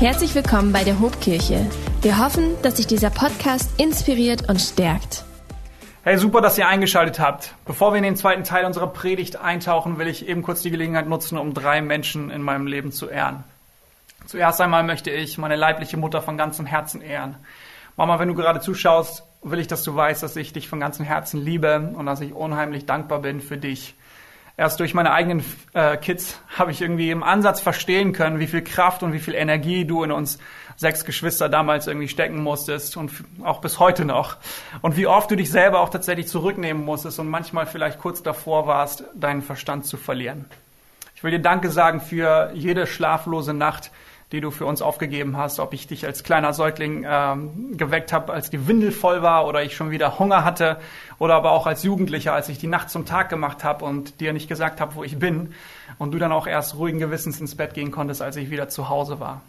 Herzlich 0.00 0.32
willkommen 0.36 0.72
bei 0.72 0.84
der 0.84 1.00
Hobkirche. 1.00 1.68
Wir 2.02 2.24
hoffen, 2.24 2.54
dass 2.62 2.76
sich 2.76 2.86
dieser 2.86 3.10
Podcast 3.10 3.80
inspiriert 3.80 4.48
und 4.48 4.60
stärkt. 4.60 5.24
Hey, 6.04 6.16
super, 6.18 6.40
dass 6.40 6.56
ihr 6.56 6.68
eingeschaltet 6.68 7.18
habt. 7.18 7.56
Bevor 7.64 7.92
wir 7.92 7.98
in 7.98 8.04
den 8.04 8.14
zweiten 8.14 8.44
Teil 8.44 8.64
unserer 8.64 8.86
Predigt 8.86 9.40
eintauchen, 9.40 9.98
will 9.98 10.06
ich 10.06 10.28
eben 10.28 10.42
kurz 10.42 10.62
die 10.62 10.70
Gelegenheit 10.70 11.08
nutzen, 11.08 11.36
um 11.36 11.52
drei 11.52 11.82
Menschen 11.82 12.30
in 12.30 12.42
meinem 12.42 12.68
Leben 12.68 12.92
zu 12.92 13.08
ehren. 13.08 13.42
Zuerst 14.26 14.60
einmal 14.60 14.84
möchte 14.84 15.10
ich 15.10 15.36
meine 15.36 15.56
leibliche 15.56 15.96
Mutter 15.96 16.22
von 16.22 16.38
ganzem 16.38 16.64
Herzen 16.64 17.02
ehren. 17.02 17.34
Mama, 17.96 18.20
wenn 18.20 18.28
du 18.28 18.34
gerade 18.34 18.60
zuschaust, 18.60 19.24
will 19.42 19.58
ich, 19.58 19.66
dass 19.66 19.82
du 19.82 19.96
weißt, 19.96 20.22
dass 20.22 20.36
ich 20.36 20.52
dich 20.52 20.68
von 20.68 20.78
ganzem 20.78 21.06
Herzen 21.06 21.44
liebe 21.44 21.92
und 21.96 22.06
dass 22.06 22.20
ich 22.20 22.32
unheimlich 22.32 22.86
dankbar 22.86 23.18
bin 23.18 23.40
für 23.40 23.56
dich 23.56 23.96
erst 24.58 24.80
durch 24.80 24.92
meine 24.92 25.12
eigenen 25.12 25.42
äh, 25.72 25.96
Kids 25.96 26.38
habe 26.58 26.72
ich 26.72 26.82
irgendwie 26.82 27.10
im 27.10 27.22
Ansatz 27.22 27.60
verstehen 27.60 28.12
können, 28.12 28.40
wie 28.40 28.48
viel 28.48 28.62
Kraft 28.62 29.02
und 29.02 29.14
wie 29.14 29.20
viel 29.20 29.34
Energie 29.34 29.86
du 29.86 30.02
in 30.02 30.12
uns 30.12 30.38
sechs 30.76 31.04
Geschwister 31.04 31.48
damals 31.48 31.86
irgendwie 31.86 32.08
stecken 32.08 32.42
musstest 32.42 32.96
und 32.96 33.10
auch 33.42 33.60
bis 33.60 33.78
heute 33.78 34.04
noch. 34.04 34.36
Und 34.82 34.96
wie 34.96 35.06
oft 35.06 35.30
du 35.30 35.36
dich 35.36 35.50
selber 35.50 35.80
auch 35.80 35.88
tatsächlich 35.88 36.28
zurücknehmen 36.28 36.84
musstest 36.84 37.18
und 37.18 37.28
manchmal 37.28 37.66
vielleicht 37.66 37.98
kurz 37.98 38.22
davor 38.22 38.66
warst, 38.66 39.04
deinen 39.14 39.42
Verstand 39.42 39.86
zu 39.86 39.96
verlieren. 39.96 40.44
Ich 41.14 41.22
will 41.24 41.30
dir 41.30 41.40
Danke 41.40 41.70
sagen 41.70 42.00
für 42.00 42.50
jede 42.54 42.86
schlaflose 42.86 43.54
Nacht, 43.54 43.90
die 44.32 44.40
du 44.40 44.50
für 44.50 44.66
uns 44.66 44.82
aufgegeben 44.82 45.36
hast, 45.36 45.58
ob 45.58 45.72
ich 45.72 45.86
dich 45.86 46.04
als 46.04 46.22
kleiner 46.22 46.52
Säugling 46.52 47.06
ähm, 47.08 47.76
geweckt 47.78 48.12
habe, 48.12 48.32
als 48.32 48.50
die 48.50 48.66
Windel 48.66 48.92
voll 48.92 49.22
war 49.22 49.46
oder 49.46 49.62
ich 49.62 49.74
schon 49.74 49.90
wieder 49.90 50.18
Hunger 50.18 50.44
hatte 50.44 50.78
oder 51.18 51.34
aber 51.34 51.52
auch 51.52 51.66
als 51.66 51.82
Jugendlicher, 51.82 52.34
als 52.34 52.48
ich 52.50 52.58
die 52.58 52.66
Nacht 52.66 52.90
zum 52.90 53.06
Tag 53.06 53.30
gemacht 53.30 53.64
habe 53.64 53.84
und 53.86 54.20
dir 54.20 54.34
nicht 54.34 54.48
gesagt 54.48 54.80
habe, 54.80 54.94
wo 54.96 55.04
ich 55.04 55.18
bin 55.18 55.54
und 55.96 56.12
du 56.12 56.18
dann 56.18 56.32
auch 56.32 56.46
erst 56.46 56.76
ruhigen 56.76 56.98
Gewissens 56.98 57.40
ins 57.40 57.56
Bett 57.56 57.72
gehen 57.72 57.90
konntest, 57.90 58.20
als 58.20 58.36
ich 58.36 58.50
wieder 58.50 58.68
zu 58.68 58.90
Hause 58.90 59.18
war. 59.18 59.40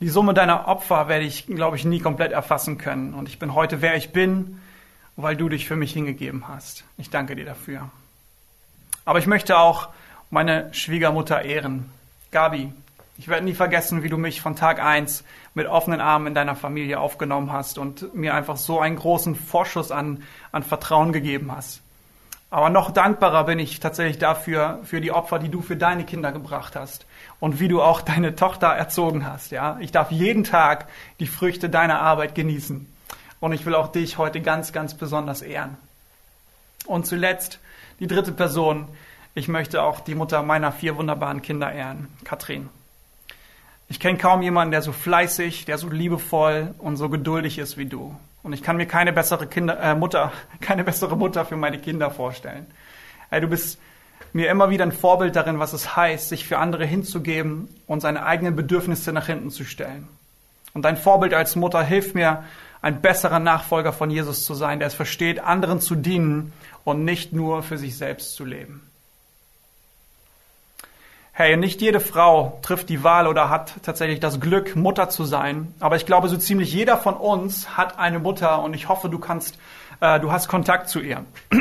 Die 0.00 0.08
Summe 0.08 0.34
deiner 0.34 0.68
Opfer 0.68 1.08
werde 1.08 1.24
ich, 1.24 1.46
glaube 1.46 1.76
ich, 1.76 1.84
nie 1.84 2.00
komplett 2.00 2.32
erfassen 2.32 2.76
können 2.76 3.14
und 3.14 3.28
ich 3.28 3.38
bin 3.38 3.54
heute, 3.54 3.80
wer 3.80 3.96
ich 3.96 4.12
bin, 4.12 4.60
weil 5.16 5.36
du 5.36 5.48
dich 5.48 5.66
für 5.66 5.76
mich 5.76 5.92
hingegeben 5.92 6.48
hast. 6.48 6.84
Ich 6.98 7.08
danke 7.08 7.34
dir 7.34 7.44
dafür. 7.46 7.90
Aber 9.06 9.18
ich 9.18 9.26
möchte 9.26 9.58
auch 9.58 9.88
meine 10.30 10.72
Schwiegermutter 10.72 11.42
ehren. 11.42 11.90
Gabi, 12.30 12.72
ich 13.20 13.28
werde 13.28 13.44
nie 13.44 13.52
vergessen, 13.52 14.02
wie 14.02 14.08
du 14.08 14.16
mich 14.16 14.40
von 14.40 14.56
Tag 14.56 14.82
eins 14.82 15.24
mit 15.52 15.66
offenen 15.66 16.00
Armen 16.00 16.28
in 16.28 16.34
deiner 16.34 16.56
Familie 16.56 16.98
aufgenommen 16.98 17.52
hast 17.52 17.76
und 17.76 18.14
mir 18.14 18.32
einfach 18.32 18.56
so 18.56 18.80
einen 18.80 18.96
großen 18.96 19.34
Vorschuss 19.34 19.90
an, 19.90 20.22
an 20.52 20.62
Vertrauen 20.62 21.12
gegeben 21.12 21.52
hast. 21.54 21.82
Aber 22.48 22.70
noch 22.70 22.90
dankbarer 22.90 23.44
bin 23.44 23.58
ich 23.58 23.78
tatsächlich 23.78 24.16
dafür, 24.16 24.78
für 24.84 25.02
die 25.02 25.12
Opfer, 25.12 25.38
die 25.38 25.50
du 25.50 25.60
für 25.60 25.76
deine 25.76 26.04
Kinder 26.04 26.32
gebracht 26.32 26.76
hast 26.76 27.04
und 27.40 27.60
wie 27.60 27.68
du 27.68 27.82
auch 27.82 28.00
deine 28.00 28.36
Tochter 28.36 28.68
erzogen 28.68 29.26
hast. 29.26 29.52
Ja, 29.52 29.76
ich 29.80 29.92
darf 29.92 30.10
jeden 30.10 30.44
Tag 30.44 30.88
die 31.20 31.26
Früchte 31.26 31.68
deiner 31.68 32.00
Arbeit 32.00 32.34
genießen. 32.34 32.90
Und 33.38 33.52
ich 33.52 33.66
will 33.66 33.74
auch 33.74 33.92
dich 33.92 34.16
heute 34.16 34.40
ganz, 34.40 34.72
ganz 34.72 34.94
besonders 34.94 35.42
ehren. 35.42 35.76
Und 36.86 37.06
zuletzt 37.06 37.60
die 37.98 38.06
dritte 38.06 38.32
Person. 38.32 38.88
Ich 39.34 39.46
möchte 39.46 39.82
auch 39.82 40.00
die 40.00 40.14
Mutter 40.14 40.42
meiner 40.42 40.72
vier 40.72 40.96
wunderbaren 40.96 41.42
Kinder 41.42 41.70
ehren, 41.70 42.08
Katrin. 42.24 42.70
Ich 43.90 43.98
kenne 43.98 44.18
kaum 44.18 44.40
jemanden, 44.40 44.70
der 44.70 44.82
so 44.82 44.92
fleißig, 44.92 45.64
der 45.64 45.76
so 45.76 45.88
liebevoll 45.88 46.74
und 46.78 46.96
so 46.96 47.08
geduldig 47.08 47.58
ist 47.58 47.76
wie 47.76 47.86
du. 47.86 48.16
Und 48.44 48.52
ich 48.52 48.62
kann 48.62 48.76
mir 48.76 48.86
keine 48.86 49.12
bessere 49.12 49.48
Kinder, 49.48 49.80
äh, 49.80 49.96
Mutter, 49.96 50.32
keine 50.60 50.84
bessere 50.84 51.16
Mutter 51.16 51.44
für 51.44 51.56
meine 51.56 51.78
Kinder 51.78 52.12
vorstellen. 52.12 52.66
Hey, 53.30 53.40
du 53.40 53.48
bist 53.48 53.80
mir 54.32 54.48
immer 54.48 54.70
wieder 54.70 54.84
ein 54.84 54.92
Vorbild 54.92 55.34
darin, 55.34 55.58
was 55.58 55.72
es 55.72 55.96
heißt, 55.96 56.28
sich 56.28 56.46
für 56.46 56.58
andere 56.58 56.86
hinzugeben 56.86 57.68
und 57.88 58.00
seine 58.00 58.24
eigenen 58.24 58.54
Bedürfnisse 58.54 59.12
nach 59.12 59.26
hinten 59.26 59.50
zu 59.50 59.64
stellen. 59.64 60.06
Und 60.72 60.82
dein 60.84 60.96
Vorbild 60.96 61.34
als 61.34 61.56
Mutter 61.56 61.82
hilft 61.82 62.14
mir, 62.14 62.44
ein 62.82 63.02
besserer 63.02 63.40
Nachfolger 63.40 63.92
von 63.92 64.08
Jesus 64.08 64.44
zu 64.44 64.54
sein, 64.54 64.78
der 64.78 64.86
es 64.86 64.94
versteht, 64.94 65.40
anderen 65.40 65.80
zu 65.80 65.96
dienen 65.96 66.52
und 66.84 67.04
nicht 67.04 67.32
nur 67.32 67.64
für 67.64 67.76
sich 67.76 67.98
selbst 67.98 68.36
zu 68.36 68.44
leben. 68.44 68.89
Hey, 71.40 71.56
nicht 71.56 71.80
jede 71.80 72.00
Frau 72.00 72.58
trifft 72.60 72.90
die 72.90 73.02
Wahl 73.02 73.26
oder 73.26 73.48
hat 73.48 73.72
tatsächlich 73.82 74.20
das 74.20 74.40
Glück, 74.40 74.76
Mutter 74.76 75.08
zu 75.08 75.24
sein. 75.24 75.72
Aber 75.80 75.96
ich 75.96 76.04
glaube, 76.04 76.28
so 76.28 76.36
ziemlich 76.36 76.70
jeder 76.70 76.98
von 76.98 77.14
uns 77.14 77.78
hat 77.78 77.98
eine 77.98 78.18
Mutter 78.18 78.62
und 78.62 78.74
ich 78.74 78.90
hoffe, 78.90 79.08
du 79.08 79.18
kannst, 79.18 79.58
äh, 80.02 80.20
du 80.20 80.32
hast 80.32 80.48
Kontakt 80.48 80.90
zu 80.90 81.00
ihr. 81.00 81.24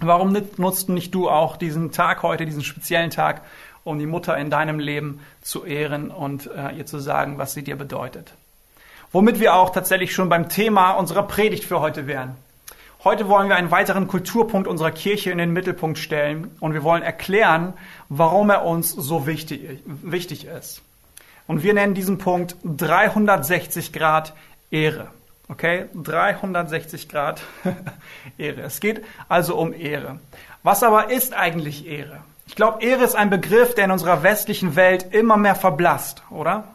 Warum 0.00 0.36
nutzt 0.58 0.90
nicht 0.90 1.14
du 1.14 1.30
auch 1.30 1.56
diesen 1.56 1.90
Tag 1.90 2.22
heute, 2.22 2.44
diesen 2.44 2.62
speziellen 2.62 3.08
Tag, 3.08 3.40
um 3.82 3.98
die 3.98 4.04
Mutter 4.04 4.36
in 4.36 4.50
deinem 4.50 4.78
Leben 4.78 5.20
zu 5.40 5.64
ehren 5.64 6.10
und 6.10 6.50
äh, 6.54 6.72
ihr 6.72 6.84
zu 6.84 6.98
sagen, 6.98 7.38
was 7.38 7.54
sie 7.54 7.64
dir 7.64 7.76
bedeutet? 7.76 8.34
Womit 9.10 9.40
wir 9.40 9.54
auch 9.54 9.70
tatsächlich 9.70 10.12
schon 10.12 10.28
beim 10.28 10.50
Thema 10.50 10.90
unserer 10.90 11.22
Predigt 11.22 11.64
für 11.64 11.80
heute 11.80 12.06
wären. 12.06 12.36
Heute 13.04 13.28
wollen 13.28 13.48
wir 13.48 13.56
einen 13.56 13.72
weiteren 13.72 14.06
Kulturpunkt 14.06 14.68
unserer 14.68 14.92
Kirche 14.92 15.32
in 15.32 15.38
den 15.38 15.52
Mittelpunkt 15.52 15.98
stellen 15.98 16.52
und 16.60 16.72
wir 16.72 16.84
wollen 16.84 17.02
erklären, 17.02 17.72
warum 18.08 18.48
er 18.48 18.64
uns 18.64 18.92
so 18.92 19.26
wichtig, 19.26 19.82
wichtig 19.84 20.46
ist. 20.46 20.82
Und 21.48 21.64
wir 21.64 21.74
nennen 21.74 21.94
diesen 21.94 22.18
Punkt 22.18 22.54
360 22.62 23.92
Grad 23.92 24.34
Ehre. 24.70 25.08
Okay? 25.48 25.86
360 26.00 27.08
Grad 27.08 27.42
Ehre. 28.38 28.60
Es 28.60 28.78
geht 28.78 29.02
also 29.28 29.56
um 29.56 29.72
Ehre. 29.72 30.20
Was 30.62 30.84
aber 30.84 31.10
ist 31.10 31.34
eigentlich 31.34 31.88
Ehre? 31.88 32.18
Ich 32.46 32.54
glaube, 32.54 32.84
Ehre 32.84 33.02
ist 33.02 33.16
ein 33.16 33.30
Begriff, 33.30 33.74
der 33.74 33.86
in 33.86 33.90
unserer 33.90 34.22
westlichen 34.22 34.76
Welt 34.76 35.12
immer 35.12 35.36
mehr 35.36 35.56
verblasst, 35.56 36.22
oder? 36.30 36.68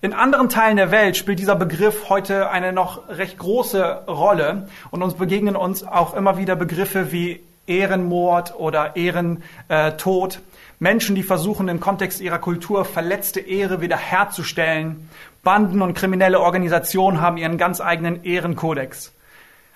In 0.00 0.12
anderen 0.12 0.48
Teilen 0.48 0.76
der 0.76 0.92
Welt 0.92 1.16
spielt 1.16 1.40
dieser 1.40 1.56
Begriff 1.56 2.08
heute 2.08 2.50
eine 2.50 2.72
noch 2.72 3.08
recht 3.08 3.36
große 3.36 4.04
Rolle 4.06 4.68
und 4.92 5.02
uns 5.02 5.14
begegnen 5.14 5.56
uns 5.56 5.82
auch 5.84 6.14
immer 6.14 6.38
wieder 6.38 6.54
Begriffe 6.54 7.10
wie 7.10 7.40
Ehrenmord 7.66 8.54
oder 8.56 8.94
Ehrentod. 8.94 10.40
Menschen, 10.78 11.16
die 11.16 11.24
versuchen, 11.24 11.66
im 11.66 11.80
Kontext 11.80 12.20
ihrer 12.20 12.38
Kultur 12.38 12.84
verletzte 12.84 13.40
Ehre 13.40 13.80
wiederherzustellen. 13.80 15.10
Banden 15.42 15.82
und 15.82 15.94
kriminelle 15.94 16.38
Organisationen 16.38 17.20
haben 17.20 17.36
ihren 17.36 17.58
ganz 17.58 17.80
eigenen 17.80 18.22
Ehrenkodex. 18.22 19.12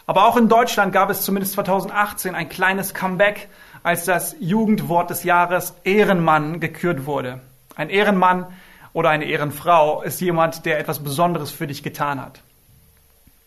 Aber 0.07 0.29
auch 0.29 0.37
in 0.37 0.49
Deutschland 0.49 0.93
gab 0.93 1.11
es 1.11 1.23
zumindest 1.23 1.55
2018 1.55 2.37
ein 2.37 2.49
kleines 2.49 2.95
Comeback, 2.95 3.49
als 3.83 4.05
das 4.05 4.37
Jugendwort 4.39 5.11
des 5.11 5.25
Jahres 5.25 5.75
Ehrenmann 5.83 6.61
gekürt 6.61 7.07
wurde. 7.07 7.41
Ein 7.75 7.91
Ehrenmann 7.91 8.47
oder 8.93 9.11
eine 9.11 9.25
Ehrenfrau 9.25 10.03
ist 10.03 10.21
jemand, 10.21 10.67
der 10.67 10.79
etwas 10.79 10.99
Besonderes 10.99 11.51
für 11.51 11.67
dich 11.67 11.83
getan 11.83 12.21
hat. 12.21 12.41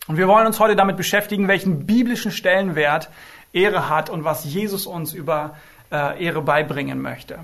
Und 0.08 0.18
wir 0.18 0.28
wollen 0.28 0.46
uns 0.46 0.60
heute 0.60 0.76
damit 0.76 0.98
beschäftigen, 0.98 1.48
welchen 1.48 1.86
biblischen 1.86 2.32
Stellenwert 2.32 3.10
Ehre 3.54 3.90
hat 3.90 4.10
und 4.10 4.24
was 4.24 4.46
Jesus 4.46 4.86
uns 4.86 5.14
über 5.14 5.56
äh, 5.92 6.24
Ehre 6.24 6.42
beibringen 6.42 7.02
möchte. 7.02 7.40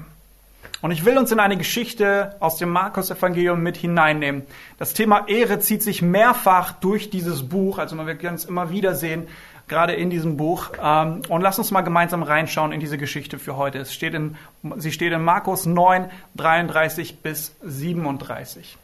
Und 0.82 0.92
ich 0.92 1.06
will 1.06 1.18
uns 1.18 1.32
in 1.32 1.40
eine 1.40 1.58
Geschichte 1.58 2.36
aus 2.40 2.58
dem 2.58 2.70
Markus-Evangelium 2.70 3.62
mit 3.62 3.78
hineinnehmen. 3.78 4.44
Das 4.80 4.94
Thema 4.94 5.28
Ehre 5.28 5.60
zieht 5.60 5.84
sich 5.84 6.02
mehrfach 6.02 6.72
durch 6.74 7.12
dieses 7.12 7.48
Buch, 7.48 7.78
also 7.78 7.96
wir 8.06 8.16
können 8.16 8.36
es 8.36 8.46
immer 8.46 8.72
wieder 8.72 8.96
sehen, 8.96 9.28
gerade 9.72 9.94
in 9.94 10.09
diesem 10.09 10.38
Buch. 10.38 10.70
Ähm, 10.84 11.24
und 11.30 11.42
lass 11.42 11.58
uns 11.58 11.72
mal 11.72 11.82
gemeinsam 11.82 12.22
reinschauen 12.22 12.74
in 12.74 12.80
diese 12.80 12.98
Geschichte 12.98 13.40
für 13.40 13.56
heute. 13.58 13.80
Es 13.80 13.94
steht 13.94 14.14
in, 14.14 14.36
sie 14.76 14.92
steht 14.92 15.14
in 15.14 15.24
Markus 15.24 15.66
9, 15.66 16.12
33 16.36 17.20
bis 17.22 17.56
37. 17.64 18.78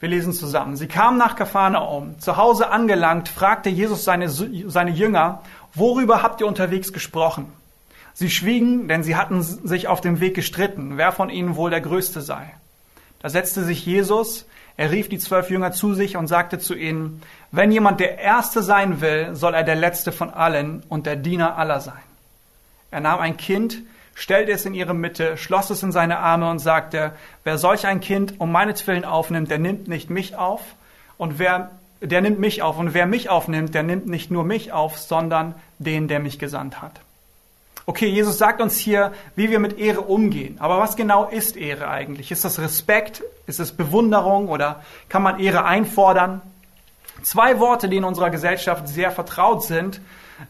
Wir 0.00 0.08
lesen 0.08 0.32
zusammen. 0.32 0.76
Sie 0.76 0.88
kamen 0.88 1.18
nach 1.18 1.36
Kapharnaum. 1.36 2.18
Zu 2.18 2.36
Hause 2.36 2.70
angelangt, 2.70 3.28
fragte 3.28 3.68
Jesus 3.68 4.02
seine, 4.04 4.28
seine 4.28 4.90
Jünger, 4.90 5.42
worüber 5.74 6.22
habt 6.22 6.40
ihr 6.40 6.48
unterwegs 6.48 6.92
gesprochen? 6.92 7.52
Sie 8.14 8.30
schwiegen, 8.30 8.88
denn 8.88 9.04
sie 9.04 9.16
hatten 9.16 9.42
sich 9.42 9.86
auf 9.86 10.00
dem 10.00 10.20
Weg 10.20 10.34
gestritten, 10.34 10.96
wer 10.96 11.12
von 11.12 11.30
ihnen 11.30 11.56
wohl 11.56 11.70
der 11.70 11.80
Größte 11.80 12.20
sei. 12.20 12.52
Da 13.20 13.28
setzte 13.28 13.62
sich 13.62 13.86
Jesus, 13.86 14.46
er 14.76 14.90
rief 14.90 15.08
die 15.08 15.18
zwölf 15.18 15.50
Jünger 15.50 15.72
zu 15.72 15.94
sich 15.94 16.16
und 16.16 16.26
sagte 16.26 16.58
zu 16.58 16.74
ihnen, 16.74 17.22
wenn 17.50 17.72
jemand 17.72 18.00
der 18.00 18.18
Erste 18.18 18.62
sein 18.62 19.00
will, 19.00 19.34
soll 19.34 19.54
er 19.54 19.64
der 19.64 19.76
Letzte 19.76 20.12
von 20.12 20.30
allen 20.30 20.82
und 20.88 21.06
der 21.06 21.16
Diener 21.16 21.56
aller 21.56 21.80
sein. 21.80 21.94
Er 22.90 23.00
nahm 23.00 23.20
ein 23.20 23.36
Kind, 23.36 23.78
stellte 24.14 24.52
es 24.52 24.64
in 24.64 24.74
ihre 24.74 24.94
Mitte, 24.94 25.36
schloss 25.36 25.70
es 25.70 25.82
in 25.82 25.92
seine 25.92 26.18
Arme 26.18 26.50
und 26.50 26.58
sagte, 26.58 27.12
wer 27.44 27.58
solch 27.58 27.86
ein 27.86 28.00
Kind 28.00 28.40
um 28.40 28.52
meinetwillen 28.52 29.04
aufnimmt, 29.04 29.50
der 29.50 29.58
nimmt 29.58 29.88
nicht 29.88 30.10
mich 30.10 30.36
auf, 30.36 30.62
und 31.18 31.38
wer, 31.38 31.70
der 32.00 32.20
nimmt 32.20 32.40
mich 32.40 32.62
auf, 32.62 32.78
und 32.78 32.94
wer 32.94 33.06
mich 33.06 33.28
aufnimmt, 33.28 33.74
der 33.74 33.82
nimmt 33.82 34.06
nicht 34.06 34.30
nur 34.30 34.44
mich 34.44 34.72
auf, 34.72 34.98
sondern 34.98 35.54
den, 35.78 36.08
der 36.08 36.20
mich 36.20 36.38
gesandt 36.38 36.82
hat. 36.82 37.00
Okay, 37.84 38.06
Jesus 38.06 38.38
sagt 38.38 38.60
uns 38.60 38.76
hier, 38.76 39.12
wie 39.34 39.50
wir 39.50 39.58
mit 39.58 39.78
Ehre 39.78 40.02
umgehen. 40.02 40.56
Aber 40.60 40.78
was 40.78 40.94
genau 40.94 41.26
ist 41.26 41.56
Ehre 41.56 41.88
eigentlich? 41.88 42.30
Ist 42.30 42.44
das 42.44 42.60
Respekt? 42.60 43.22
Ist 43.46 43.58
es 43.58 43.72
Bewunderung? 43.72 44.48
Oder 44.48 44.82
kann 45.08 45.22
man 45.22 45.40
Ehre 45.40 45.64
einfordern? 45.64 46.40
Zwei 47.22 47.58
Worte, 47.58 47.88
die 47.88 47.96
in 47.96 48.04
unserer 48.04 48.30
Gesellschaft 48.30 48.88
sehr 48.88 49.10
vertraut 49.10 49.64
sind, 49.64 50.00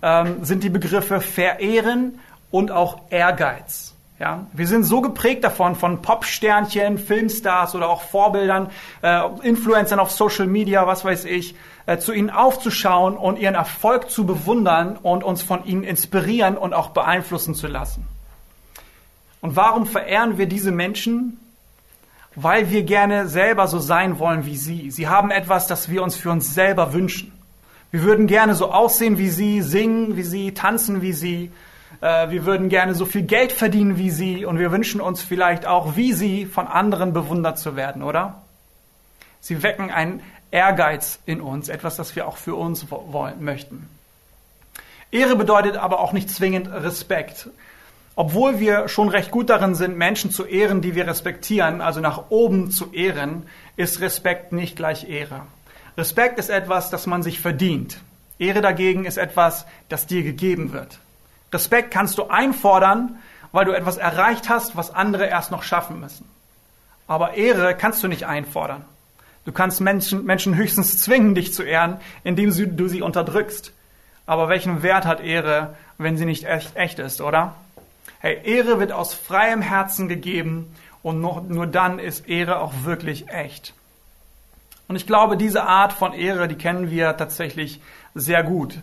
ähm, 0.03 0.45
sind 0.45 0.63
die 0.63 0.71
Begriffe 0.71 1.21
verehren 1.21 2.19
und 2.51 2.71
auch 2.71 3.01
Ehrgeiz. 3.11 3.92
Ja, 4.23 4.47
wir 4.53 4.69
sind 4.69 4.85
so 4.85 5.01
geprägt 5.01 5.43
davon, 5.43 5.75
von 5.75 6.01
Popsternchen, 6.01 6.97
Filmstars 6.97 7.75
oder 7.75 7.89
auch 7.89 8.03
Vorbildern, 8.03 8.71
äh, 9.03 9.21
Influencern 9.43 9.99
auf 9.99 10.13
Social 10.13 10.47
Media, 10.47 10.87
was 10.87 11.05
weiß 11.05 11.25
ich, 11.25 11.57
äh, 11.87 11.99
zu 11.99 12.13
ihnen 12.13 12.31
aufzuschauen 12.31 13.17
und 13.17 13.37
ihren 13.37 13.57
Erfolg 13.57 14.11
zu 14.11 14.25
bewundern 14.25 14.97
und 14.97 15.25
uns 15.25 15.43
von 15.43 15.65
ihnen 15.65 15.83
inspirieren 15.83 16.57
und 16.57 16.73
auch 16.73 16.91
beeinflussen 16.91 17.57
zu 17.57 17.67
lassen. 17.67 18.07
Und 19.41 19.57
warum 19.57 19.87
verehren 19.87 20.39
wir 20.39 20.47
diese 20.47 20.71
Menschen? 20.71 21.41
Weil 22.37 22.71
wir 22.71 22.85
gerne 22.85 23.27
selber 23.27 23.67
so 23.67 23.81
sein 23.81 24.21
wollen 24.21 24.47
wie 24.47 24.57
sie. 24.57 24.93
Sie 24.93 25.09
haben 25.09 25.33
etwas, 25.33 25.67
das 25.67 25.89
wir 25.89 26.01
uns 26.01 26.15
für 26.15 26.31
uns 26.31 26.55
selber 26.55 26.93
wünschen. 26.93 27.33
Wir 27.91 28.05
würden 28.05 28.29
gerne 28.29 28.55
so 28.55 28.71
aussehen 28.71 29.19
wie 29.19 29.31
sie, 29.31 29.63
singen 29.63 30.15
wie 30.15 30.23
sie, 30.23 30.55
tanzen 30.55 31.03
wie 31.03 31.13
sie, 31.13 31.51
äh, 32.03 32.31
wir 32.31 32.45
würden 32.45 32.69
gerne 32.69 32.95
so 32.95 33.07
viel 33.07 33.23
Geld 33.23 33.53
verdienen 33.53 33.97
wie 33.97 34.11
sie 34.11 34.45
und 34.45 34.59
wir 34.59 34.71
wünschen 34.73 35.01
uns 35.01 35.23
vielleicht 35.23 35.67
auch 35.67 35.97
wie 35.97 36.13
sie 36.13 36.45
von 36.45 36.67
anderen 36.67 37.13
bewundert 37.13 37.59
zu 37.59 37.77
werden, 37.77 38.03
oder? 38.03 38.43
Sie 39.41 39.63
wecken 39.63 39.91
einen 39.91 40.23
Ehrgeiz 40.51 41.21
in 41.25 41.41
uns, 41.41 41.69
etwas, 41.69 41.97
das 41.97 42.15
wir 42.15 42.29
auch 42.29 42.37
für 42.37 42.55
uns 42.57 42.91
wollen, 42.91 43.43
möchten. 43.43 43.89
Ehre 45.11 45.37
bedeutet 45.37 45.77
aber 45.77 46.01
auch 46.01 46.13
nicht 46.13 46.29
zwingend 46.29 46.71
Respekt. 46.71 47.49
Obwohl 48.15 48.61
wir 48.61 48.89
schon 48.89 49.09
recht 49.09 49.31
gut 49.31 49.49
darin 49.49 49.75
sind, 49.75 49.97
Menschen 49.97 50.31
zu 50.31 50.45
ehren, 50.45 50.83
die 50.83 50.95
wir 50.95 51.07
respektieren, 51.07 51.81
also 51.81 52.01
nach 52.01 52.31
oben 52.31 52.71
zu 52.71 52.93
ehren, 52.93 53.45
ist 53.77 54.01
Respekt 54.01 54.53
nicht 54.53 54.77
gleich 54.77 55.09
Ehre. 55.09 55.43
Respekt 55.97 56.39
ist 56.39 56.51
etwas, 56.51 56.91
das 56.91 57.07
man 57.07 57.23
sich 57.23 57.41
verdient. 57.41 58.01
Ehre 58.39 58.61
dagegen 58.61 59.05
ist 59.05 59.17
etwas, 59.19 59.67
das 59.89 60.07
dir 60.07 60.23
gegeben 60.23 60.73
wird. 60.73 60.99
Respekt 61.53 61.91
kannst 61.91 62.19
du 62.19 62.25
einfordern, 62.29 63.19
weil 63.53 63.67
du 63.67 63.73
etwas 63.73 63.99
erreicht 63.99 64.49
hast, 64.49 64.77
was 64.77 64.95
andere 64.95 65.27
erst 65.27 65.51
noch 65.51 65.63
schaffen 65.63 66.01
müssen. 66.01 66.29
Aber 67.07 67.35
Ehre 67.35 67.77
kannst 67.77 68.03
du 68.03 68.09
nicht 68.09 68.27
einfordern. 68.27 68.85
Du 69.45 69.53
kannst 69.53 69.81
Menschen, 69.81 70.25
Menschen 70.25 70.57
höchstens 70.57 70.99
zwingen, 70.99 71.35
dich 71.35 71.53
zu 71.53 71.63
ehren, 71.63 71.99
indem 72.25 72.51
du 72.77 72.89
sie 72.89 73.03
unterdrückst. 73.03 73.73
Aber 74.25 74.49
welchen 74.49 74.83
Wert 74.83 75.05
hat 75.05 75.21
Ehre, 75.21 75.77
wenn 75.99 76.17
sie 76.17 76.25
nicht 76.25 76.45
echt, 76.45 76.77
echt 76.77 76.99
ist, 76.99 77.21
oder? 77.21 77.55
Hey, 78.21 78.41
Ehre 78.45 78.79
wird 78.79 78.93
aus 78.93 79.15
freiem 79.15 79.63
Herzen 79.63 80.09
gegeben 80.09 80.75
und 81.03 81.21
nur, 81.21 81.43
nur 81.43 81.67
dann 81.67 81.99
ist 81.99 82.29
Ehre 82.29 82.61
auch 82.61 82.73
wirklich 82.85 83.29
echt. 83.29 83.75
Und 84.87 84.97
ich 84.97 85.07
glaube, 85.07 85.37
diese 85.37 85.65
Art 85.65 85.93
von 85.93 86.13
Ehre, 86.13 86.47
die 86.47 86.55
kennen 86.55 86.91
wir 86.91 87.17
tatsächlich 87.17 87.81
sehr 88.15 88.45
gut 88.45 88.79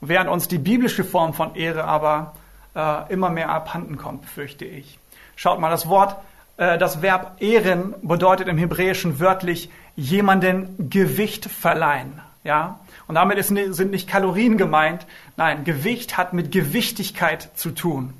während 0.00 0.30
uns 0.30 0.48
die 0.48 0.58
biblische 0.58 1.04
Form 1.04 1.34
von 1.34 1.54
Ehre 1.54 1.84
aber 1.84 2.34
äh, 2.74 3.12
immer 3.12 3.30
mehr 3.30 3.50
abhanden 3.50 3.96
kommt, 3.96 4.26
fürchte 4.26 4.64
ich. 4.64 4.98
Schaut 5.36 5.60
mal, 5.60 5.70
das 5.70 5.88
Wort, 5.88 6.16
äh, 6.56 6.78
das 6.78 7.02
Verb 7.02 7.36
ehren 7.40 7.94
bedeutet 8.02 8.48
im 8.48 8.58
Hebräischen 8.58 9.20
wörtlich 9.20 9.70
jemanden 9.96 10.90
Gewicht 10.90 11.46
verleihen. 11.46 12.20
Ja? 12.44 12.80
Und 13.06 13.16
damit 13.16 13.38
ist, 13.38 13.48
sind 13.48 13.90
nicht 13.90 14.08
Kalorien 14.08 14.56
gemeint. 14.56 15.06
Nein, 15.36 15.64
Gewicht 15.64 16.16
hat 16.16 16.32
mit 16.32 16.52
Gewichtigkeit 16.52 17.50
zu 17.54 17.70
tun. 17.70 18.14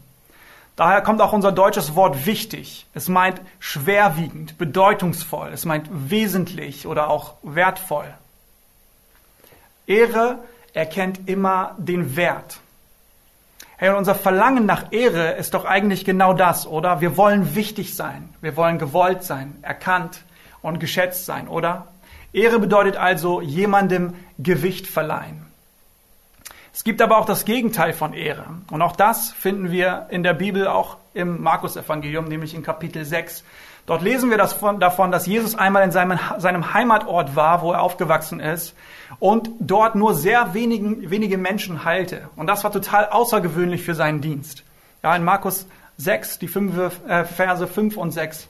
Daher 0.77 1.03
kommt 1.03 1.21
auch 1.21 1.35
unser 1.35 1.53
deutsches 1.53 1.95
Wort 1.95 2.25
wichtig. 2.25 2.87
Es 2.95 3.09
meint 3.09 3.41
schwerwiegend, 3.59 4.57
bedeutungsvoll. 4.57 5.51
Es 5.53 5.67
meint 5.67 5.89
wesentlich 5.93 6.87
oder 6.87 7.11
auch 7.11 7.35
wertvoll. 7.43 8.07
Ehre 9.87 10.39
erkennt 10.73 11.29
immer 11.29 11.75
den 11.79 12.17
Wert. 12.17 12.61
Hey, 13.77 13.89
und 13.89 13.97
unser 13.97 14.15
Verlangen 14.15 14.67
nach 14.67 14.93
Ehre 14.93 15.33
ist 15.33 15.55
doch 15.55 15.65
eigentlich 15.65 16.05
genau 16.05 16.35
das, 16.35 16.67
oder? 16.67 17.01
Wir 17.01 17.17
wollen 17.17 17.55
wichtig 17.55 17.97
sein, 17.97 18.29
wir 18.41 18.57
wollen 18.57 18.79
gewollt 18.79 19.23
sein, 19.23 19.57
erkannt 19.63 20.23
und 20.61 20.81
geschätzt 20.81 21.25
sein, 21.25 21.49
oder? 21.49 21.89
Ehre 22.33 22.59
bedeutet 22.59 22.97
also 22.97 23.41
jemandem 23.41 24.15
Gewicht 24.39 24.87
verleihen. 24.87 25.47
Es 26.73 26.85
gibt 26.85 27.03
aber 27.03 27.19
auch 27.19 27.27
das 27.27 27.45
Gegenteil 27.45 27.93
von 27.93 28.13
Ehre. 28.13 28.45
Und 28.71 28.81
auch 28.83 28.95
das 28.95 29.33
finden 29.33 29.73
wir 29.73 30.07
in 30.11 30.23
der 30.23 30.35
Bibel, 30.35 30.69
auch 30.69 30.99
im 31.15 31.43
Markus-Evangelium, 31.43 32.27
nämlich 32.27 32.55
in 32.55 32.63
Kapitel 32.63 33.05
6. 33.05 33.45
Dort 33.87 34.03
lesen 34.03 34.31
wir 34.31 34.39
das 34.39 34.53
von, 34.53 34.79
davon, 34.79 35.11
dass 35.11 35.27
Jesus 35.27 35.55
einmal 35.55 35.83
in 35.83 35.91
seinem, 35.91 36.19
seinem 36.39 36.75
Heimatort 36.75 37.35
war, 37.35 37.63
wo 37.63 37.73
er 37.73 37.83
aufgewachsen 37.83 38.41
ist 38.41 38.75
und 39.19 39.51
dort 39.59 39.95
nur 39.95 40.15
sehr 40.15 40.55
wenigen, 40.55 41.11
wenige 41.11 41.39
Menschen 41.39 41.85
heilte. 41.85 42.29
Und 42.37 42.47
das 42.47 42.63
war 42.63 42.73
total 42.73 43.09
außergewöhnlich 43.09 43.83
für 43.83 43.95
seinen 43.95 44.21
Dienst. 44.21 44.63
Ja, 45.03 45.17
in 45.17 45.25
Markus 45.25 45.67
6, 45.97 46.39
die 46.39 46.49
fünf, 46.49 46.77
äh, 47.09 47.25
Verse 47.25 47.67
5 47.67 47.97
und 47.97 48.13
6. 48.13 48.49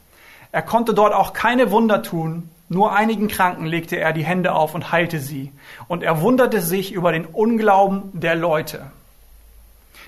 Er 0.52 0.62
konnte 0.62 0.94
dort 0.94 1.14
auch 1.14 1.32
keine 1.32 1.70
Wunder 1.70 2.02
tun, 2.02 2.50
nur 2.68 2.92
einigen 2.92 3.26
Kranken 3.26 3.66
legte 3.66 3.96
er 3.96 4.12
die 4.12 4.24
Hände 4.24 4.52
auf 4.52 4.76
und 4.76 4.92
heilte 4.92 5.18
sie. 5.18 5.52
Und 5.88 6.04
er 6.04 6.20
wunderte 6.20 6.60
sich 6.60 6.92
über 6.92 7.10
den 7.10 7.26
Unglauben 7.26 8.10
der 8.12 8.36
Leute. 8.36 8.92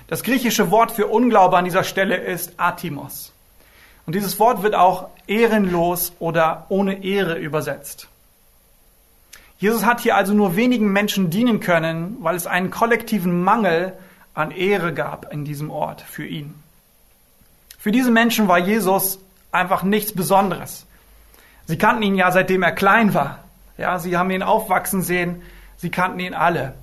Das 0.07 0.23
griechische 0.23 0.71
Wort 0.71 0.91
für 0.91 1.07
Unglaube 1.07 1.57
an 1.57 1.65
dieser 1.65 1.83
Stelle 1.83 2.15
ist 2.15 2.53
Atimos. 2.57 3.32
Und 4.05 4.15
dieses 4.15 4.39
Wort 4.39 4.63
wird 4.63 4.75
auch 4.75 5.09
ehrenlos 5.27 6.13
oder 6.19 6.65
ohne 6.69 7.03
Ehre 7.03 7.37
übersetzt. 7.37 8.07
Jesus 9.57 9.85
hat 9.85 10.01
hier 10.01 10.17
also 10.17 10.33
nur 10.33 10.55
wenigen 10.55 10.91
Menschen 10.91 11.29
dienen 11.29 11.61
können, 11.61 12.17
weil 12.19 12.35
es 12.35 12.47
einen 12.47 12.69
kollektiven 12.69 13.43
Mangel 13.43 13.93
an 14.33 14.51
Ehre 14.51 14.93
gab 14.93 15.31
in 15.31 15.45
diesem 15.45 15.71
Ort 15.71 16.01
für 16.01 16.25
ihn. 16.25 16.53
Für 17.79 17.91
diese 17.91 18.11
Menschen 18.11 18.47
war 18.47 18.59
Jesus 18.59 19.19
einfach 19.51 19.83
nichts 19.83 20.13
Besonderes. 20.13 20.85
Sie 21.65 21.77
kannten 21.77 22.03
ihn 22.03 22.15
ja 22.15 22.31
seitdem 22.31 22.63
er 22.63 22.73
klein 22.73 23.13
war. 23.13 23.39
Ja, 23.77 23.99
sie 23.99 24.17
haben 24.17 24.31
ihn 24.31 24.43
aufwachsen 24.43 25.01
sehen. 25.01 25.41
Sie 25.77 25.89
kannten 25.89 26.19
ihn 26.19 26.33
alle. 26.33 26.73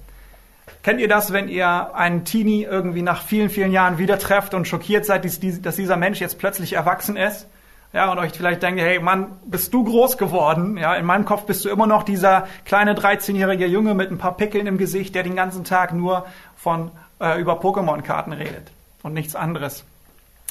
Kennt 0.82 1.00
ihr 1.00 1.08
das, 1.08 1.32
wenn 1.32 1.48
ihr 1.48 1.94
einen 1.94 2.24
Teenie 2.24 2.64
irgendwie 2.64 3.02
nach 3.02 3.22
vielen, 3.22 3.50
vielen 3.50 3.72
Jahren 3.72 3.98
wieder 3.98 4.18
trefft 4.18 4.54
und 4.54 4.66
schockiert 4.66 5.04
seid, 5.04 5.24
dass 5.24 5.76
dieser 5.76 5.96
Mensch 5.96 6.20
jetzt 6.20 6.38
plötzlich 6.38 6.72
erwachsen 6.72 7.16
ist? 7.16 7.46
Ja, 7.92 8.10
und 8.10 8.18
euch 8.18 8.32
vielleicht 8.32 8.62
denkt, 8.62 8.80
hey 8.80 9.00
Mann, 9.00 9.26
bist 9.44 9.74
du 9.74 9.84
groß 9.84 10.16
geworden? 10.16 10.76
Ja, 10.76 10.94
in 10.94 11.04
meinem 11.04 11.24
Kopf 11.24 11.44
bist 11.44 11.64
du 11.64 11.68
immer 11.68 11.88
noch 11.88 12.04
dieser 12.04 12.46
kleine 12.64 12.94
13-jährige 12.94 13.66
Junge 13.66 13.94
mit 13.94 14.10
ein 14.10 14.18
paar 14.18 14.36
Pickeln 14.36 14.68
im 14.68 14.78
Gesicht, 14.78 15.14
der 15.14 15.24
den 15.24 15.34
ganzen 15.34 15.64
Tag 15.64 15.92
nur 15.92 16.24
von 16.56 16.92
äh, 17.20 17.40
über 17.40 17.60
Pokémon-Karten 17.60 18.32
redet 18.32 18.70
und 19.02 19.12
nichts 19.12 19.34
anderes 19.34 19.84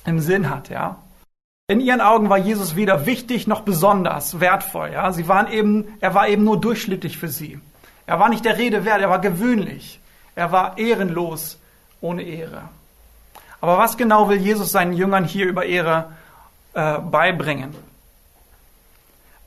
im 0.06 0.20
Sinn 0.20 0.50
hat, 0.50 0.70
ja. 0.70 0.98
In 1.68 1.80
ihren 1.80 2.02
Augen 2.02 2.30
war 2.30 2.38
Jesus 2.38 2.76
weder 2.76 3.06
wichtig 3.06 3.48
noch 3.48 3.62
besonders 3.62 4.40
wertvoll, 4.42 4.92
ja. 4.92 5.12
Sie 5.14 5.28
waren 5.30 5.50
eben, 5.52 5.88
er 6.02 6.14
war 6.14 6.28
eben 6.28 6.44
nur 6.44 6.60
durchschnittlich 6.60 7.18
für 7.18 7.30
sie. 7.30 7.60
Er 8.06 8.20
war 8.20 8.28
nicht 8.28 8.44
der 8.44 8.58
Rede 8.58 8.86
wert, 8.86 9.02
er 9.02 9.10
war 9.10 9.22
gewöhnlich. 9.22 10.00
Er 10.36 10.52
war 10.52 10.78
ehrenlos 10.78 11.58
ohne 12.02 12.24
Ehre. 12.24 12.64
Aber 13.62 13.78
was 13.78 13.98
genau 13.98 14.30
will 14.30 14.38
Jesus 14.38 14.72
seinen 14.72 14.94
Jüngern 14.94 15.26
hier 15.26 15.46
über 15.46 15.66
Ehre 15.66 16.12
äh, 16.74 17.00
beibringen. 17.00 17.76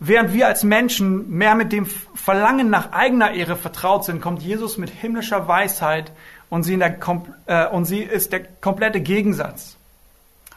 Während 0.01 0.33
wir 0.33 0.49
als 0.49 0.65
Menschen 0.65 1.31
mehr 1.31 1.55
mit 1.55 1.71
dem 1.71 1.87
Verlangen 1.87 2.69
nach 2.69 2.91
eigener 2.91 3.31
Ehre 3.31 3.55
vertraut 3.55 4.05
sind, 4.05 4.21
kommt 4.21 4.43
Jesus 4.43 4.77
mit 4.77 4.91
himmlischer 4.91 5.47
Weisheit 5.47 6.11
und 6.51 6.65
sie, 6.65 6.77
der, 6.77 6.99
äh, 7.47 7.69
und 7.69 7.85
sie 7.85 8.01
ist 8.01 8.33
der 8.33 8.41
komplette 8.61 9.01
Gegensatz. 9.01 9.77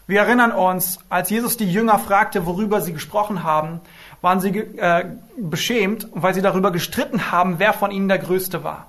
Wir 0.07 0.21
erinnern 0.21 0.51
uns, 0.51 0.99
als 1.09 1.29
Jesus 1.29 1.57
die 1.57 1.71
Jünger 1.71 1.99
fragte, 1.99 2.47
worüber 2.47 2.81
sie 2.81 2.93
gesprochen 2.93 3.43
haben, 3.43 3.81
waren 4.21 4.39
sie 4.39 4.49
äh, 4.57 5.05
beschämt, 5.37 6.07
weil 6.13 6.33
sie 6.33 6.41
darüber 6.41 6.71
gestritten 6.71 7.31
haben, 7.31 7.59
wer 7.59 7.73
von 7.73 7.91
ihnen 7.91 8.07
der 8.07 8.19
Größte 8.19 8.63
war. 8.63 8.87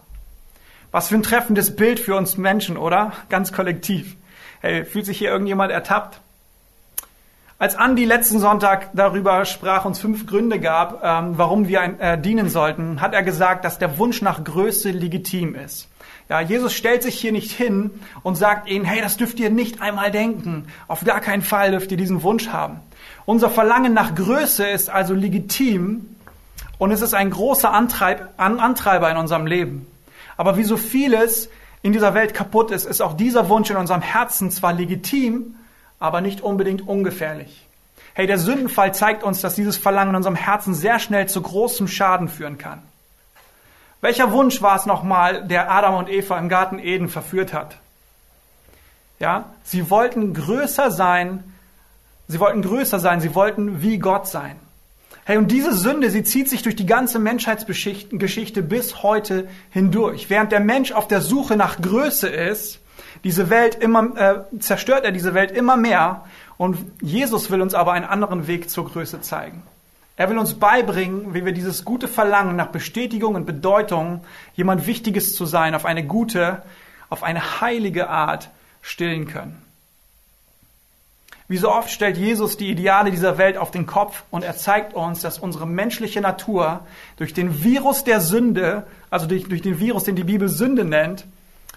Was 0.97 1.09
für 1.09 1.17
ein 1.17 1.23
treffendes 1.23 1.77
Bild 1.77 2.01
für 2.01 2.17
uns 2.17 2.39
Menschen, 2.39 2.79
oder? 2.79 3.13
Ganz 3.29 3.53
kollektiv. 3.53 4.17
Hey, 4.63 4.87
fühlt 4.87 5.05
sich 5.05 5.19
hier 5.19 5.29
irgendjemand 5.29 5.71
ertappt? 5.71 6.23
Als 7.59 7.77
Andi 7.77 8.07
letzten 8.07 8.39
Sonntag 8.39 8.89
darüber 8.95 9.45
sprach, 9.45 9.85
uns 9.85 9.99
fünf 9.99 10.27
Gründe 10.27 10.59
gab, 10.59 11.05
ähm, 11.05 11.35
warum 11.37 11.69
wir 11.69 11.83
äh, 12.01 12.17
dienen 12.17 12.49
sollten, 12.49 13.03
hat 13.03 13.13
er 13.13 13.23
gesagt, 13.23 13.67
dass 13.67 13.79
der 13.79 13.99
Wunsch 13.99 14.23
nach 14.23 14.43
Größe 14.43 14.89
legitim 14.89 15.55
ist. 15.55 15.91
Ja, 16.31 16.41
Jesus 16.41 16.73
stellt 16.73 17.03
sich 17.03 17.21
hier 17.21 17.33
nicht 17.33 17.53
hin 17.53 17.91
und 18.23 18.37
sagt 18.37 18.67
ihnen, 18.67 18.87
hey, 18.87 19.03
das 19.03 19.19
dürft 19.19 19.39
ihr 19.39 19.51
nicht 19.51 19.83
einmal 19.83 20.11
denken. 20.11 20.67
Auf 20.89 21.05
gar 21.05 21.21
keinen 21.21 21.43
Fall 21.43 21.73
dürft 21.73 21.91
ihr 21.91 21.99
diesen 21.99 22.23
Wunsch 22.23 22.49
haben. 22.49 22.81
Unser 23.27 23.51
Verlangen 23.51 23.93
nach 23.93 24.15
Größe 24.15 24.67
ist 24.67 24.89
also 24.89 25.13
legitim 25.13 26.17
und 26.79 26.91
es 26.91 27.03
ist 27.03 27.13
ein 27.13 27.29
großer 27.29 27.71
Antreib, 27.71 28.31
Antreiber 28.39 29.11
in 29.11 29.19
unserem 29.19 29.47
Leben. 29.47 29.87
Aber 30.37 30.57
wie 30.57 30.65
so 30.65 30.77
vieles 30.77 31.49
in 31.83 31.93
dieser 31.93 32.15
Welt 32.15 32.35
kaputt 32.35 32.71
ist, 32.71 32.85
ist 32.85 33.01
auch 33.01 33.15
dieser 33.15 33.49
Wunsch 33.49 33.71
in 33.71 33.77
unserem 33.77 34.03
Herzen 34.03 34.51
zwar 34.51 34.73
legitim, 34.73 35.57
aber 35.99 36.21
nicht 36.21 36.41
unbedingt 36.41 36.87
ungefährlich. 36.87 37.67
Hey, 38.15 38.27
der 38.27 38.39
Sündenfall 38.39 38.95
zeigt 38.95 39.23
uns, 39.23 39.41
dass 39.41 39.55
dieses 39.55 39.77
Verlangen 39.77 40.11
in 40.11 40.17
unserem 40.17 40.37
Herzen 40.37 40.75
sehr 40.75 40.99
schnell 40.99 41.29
zu 41.29 41.43
großem 41.43 41.89
Schaden 41.89 42.29
führen 42.29 42.59
kann. 42.59 42.83
Welcher 44.01 44.33
Wunsch 44.33 44.63
war 44.63 44.77
es 44.77 44.87
nochmal, 44.87 45.47
der 45.47 45.71
Adam 45.71 45.97
und 45.97 46.09
Eva 46.09 46.39
im 46.39 46.49
Garten 46.49 46.79
Eden 46.79 47.09
verführt 47.09 47.53
hat? 47.53 47.77
Ja, 49.19 49.47
sie 49.65 49.91
wollten 49.91 50.35
größer 50.35 50.91
sein 50.91 51.45
Sie 52.29 52.41
wollten 52.41 52.63
größer 52.63 52.99
sein, 52.99 53.21
sie 53.21 53.35
wollten 53.35 53.83
wie 53.83 53.99
Gott 53.99 54.27
sein. 54.27 54.57
Hey, 55.29 55.39
und 55.39 55.51
diese 55.51 55.73
Sünde, 55.73 56.09
sie 56.13 56.23
zieht 56.23 56.49
sich 56.49 56.63
durch 56.63 56.77
die 56.77 56.87
ganze 56.87 57.19
Menschheitsgeschichte 57.19 58.63
bis 58.63 59.03
heute 59.03 59.49
hindurch. 59.71 60.31
Während 60.31 60.53
der 60.53 60.61
Mensch 60.61 60.93
auf 60.93 61.09
der 61.09 61.21
Suche 61.21 61.57
nach 61.57 61.81
Größe 61.81 62.29
ist, 62.29 62.79
diese 63.25 63.51
Welt 63.51 63.75
immer, 63.75 64.17
äh, 64.17 64.59
zerstört 64.61 65.05
er 65.05 65.11
diese 65.11 65.35
Welt 65.35 65.51
immer 65.51 65.77
mehr. 65.77 66.27
Und 66.59 66.79
Jesus 67.03 67.51
will 67.51 67.61
uns 67.61 67.75
aber 67.75 67.91
einen 67.91 68.05
anderen 68.05 68.47
Weg 68.47 68.71
zur 68.71 68.89
Größe 68.89 69.21
zeigen. 69.21 69.65
Er 70.17 70.31
will 70.31 70.39
uns 70.39 70.55
beibringen, 70.55 71.35
wie 71.35 71.45
wir 71.45 71.53
dieses 71.53 71.85
gute 71.85 72.07
Verlangen 72.07 72.55
nach 72.55 72.69
Bestätigung 72.69 73.35
und 73.35 73.47
Bedeutung, 73.47 74.21
jemand 74.55 74.87
Wichtiges 74.87 75.35
zu 75.35 75.45
sein, 75.45 75.75
auf 75.75 75.87
eine 75.87 76.07
gute, 76.07 76.63
auf 77.11 77.25
eine 77.25 77.61
heilige 77.61 78.09
Art 78.09 78.49
stillen 78.81 79.27
können. 79.27 79.66
Wie 81.49 81.59
so 81.59 81.71
oft 81.71 81.91
stellt 81.91 82.17
Jesus 82.17 82.57
die 82.57 82.71
Ideale 82.71 83.13
dieser 83.13 83.39
Welt 83.39 83.57
auf 83.57 83.71
den 83.71 83.87
Kopf 83.87 84.25
und 84.31 84.43
er 84.43 84.57
zeigt 84.57 84.95
uns, 84.95 85.21
dass 85.21 85.39
unsere 85.39 85.67
menschliche 85.67 86.21
Natur 86.21 86.81
durch 87.19 87.35
den 87.35 87.63
Virus 87.63 88.03
der 88.03 88.21
Sünde, 88.21 88.85
also 89.11 89.27
durch, 89.27 89.49
durch 89.49 89.63
den 89.63 89.79
Virus, 89.79 90.05
den 90.05 90.17
die 90.17 90.25
Bibel 90.25 90.49
Sünde 90.49 90.85
nennt, 90.85 91.25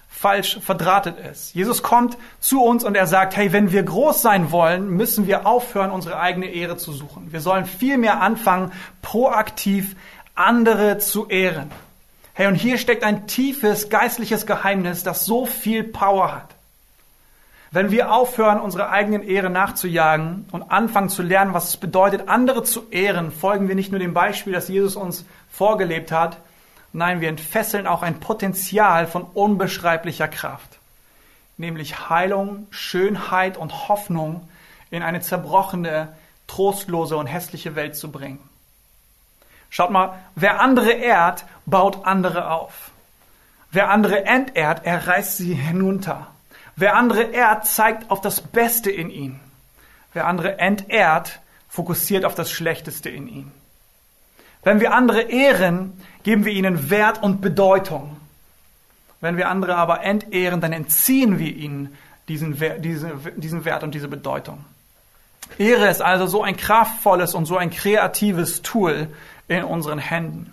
falsch 0.08 0.58
verdrahtet 0.60 1.18
ist. 1.18 1.54
Jesus 1.54 1.84
kommt 1.84 2.18
zu 2.40 2.62
uns 2.62 2.84
und 2.84 2.96
er 2.96 3.06
sagt, 3.06 3.36
hey, 3.36 3.52
wenn 3.52 3.70
wir 3.70 3.84
groß 3.84 4.20
sein 4.20 4.50
wollen, 4.50 4.90
müssen 4.90 5.28
wir 5.28 5.46
aufhören, 5.46 5.92
unsere 5.92 6.18
eigene 6.18 6.46
Ehre 6.46 6.76
zu 6.76 6.92
suchen. 6.92 7.32
Wir 7.32 7.40
sollen 7.40 7.64
vielmehr 7.64 8.20
anfangen, 8.20 8.72
proaktiv 9.02 9.94
andere 10.34 10.98
zu 10.98 11.28
ehren. 11.28 11.70
Hey, 12.34 12.48
und 12.48 12.56
hier 12.56 12.76
steckt 12.76 13.04
ein 13.04 13.28
tiefes 13.28 13.88
geistliches 13.88 14.46
Geheimnis, 14.46 15.04
das 15.04 15.26
so 15.26 15.46
viel 15.46 15.84
Power 15.84 16.34
hat. 16.34 16.59
Wenn 17.72 17.92
wir 17.92 18.12
aufhören, 18.12 18.60
unserer 18.60 18.90
eigenen 18.90 19.22
Ehre 19.22 19.48
nachzujagen 19.48 20.46
und 20.50 20.72
anfangen 20.72 21.08
zu 21.08 21.22
lernen, 21.22 21.54
was 21.54 21.68
es 21.68 21.76
bedeutet, 21.76 22.28
andere 22.28 22.64
zu 22.64 22.90
ehren, 22.90 23.30
folgen 23.30 23.68
wir 23.68 23.76
nicht 23.76 23.92
nur 23.92 24.00
dem 24.00 24.12
Beispiel, 24.12 24.52
das 24.52 24.66
Jesus 24.66 24.96
uns 24.96 25.24
vorgelebt 25.52 26.10
hat, 26.10 26.38
nein, 26.92 27.20
wir 27.20 27.28
entfesseln 27.28 27.86
auch 27.86 28.02
ein 28.02 28.18
Potenzial 28.18 29.06
von 29.06 29.22
unbeschreiblicher 29.22 30.26
Kraft, 30.26 30.78
nämlich 31.58 32.10
Heilung, 32.10 32.66
Schönheit 32.70 33.56
und 33.56 33.88
Hoffnung 33.88 34.48
in 34.90 35.04
eine 35.04 35.20
zerbrochene, 35.20 36.08
trostlose 36.48 37.16
und 37.16 37.26
hässliche 37.26 37.76
Welt 37.76 37.94
zu 37.94 38.10
bringen. 38.10 38.40
Schaut 39.68 39.90
mal, 39.90 40.18
wer 40.34 40.60
andere 40.60 40.90
ehrt, 40.90 41.44
baut 41.66 42.04
andere 42.04 42.50
auf. 42.50 42.90
Wer 43.70 43.90
andere 43.90 44.24
entehrt, 44.24 44.84
er 44.84 45.06
reißt 45.06 45.36
sie 45.36 45.54
hinunter. 45.68 46.26
Wer 46.80 46.96
andere 46.96 47.24
ehrt, 47.24 47.66
zeigt 47.66 48.10
auf 48.10 48.22
das 48.22 48.40
Beste 48.40 48.90
in 48.90 49.10
ihn. 49.10 49.38
Wer 50.14 50.26
andere 50.26 50.58
entehrt, 50.58 51.40
fokussiert 51.68 52.24
auf 52.24 52.34
das 52.34 52.50
Schlechteste 52.50 53.10
in 53.10 53.28
ihn. 53.28 53.52
Wenn 54.62 54.80
wir 54.80 54.94
andere 54.94 55.20
ehren, 55.20 55.92
geben 56.22 56.46
wir 56.46 56.52
ihnen 56.52 56.88
Wert 56.88 57.22
und 57.22 57.42
Bedeutung. 57.42 58.16
Wenn 59.20 59.36
wir 59.36 59.50
andere 59.50 59.76
aber 59.76 60.04
entehren, 60.04 60.62
dann 60.62 60.72
entziehen 60.72 61.38
wir 61.38 61.54
ihnen 61.54 61.98
diesen, 62.28 62.58
diesen 63.36 63.64
Wert 63.66 63.82
und 63.82 63.94
diese 63.94 64.08
Bedeutung. 64.08 64.64
Ehre 65.58 65.90
ist 65.90 66.00
also 66.00 66.26
so 66.26 66.42
ein 66.42 66.56
kraftvolles 66.56 67.34
und 67.34 67.44
so 67.44 67.58
ein 67.58 67.70
kreatives 67.70 68.62
Tool 68.62 69.08
in 69.48 69.64
unseren 69.64 69.98
Händen. 69.98 70.50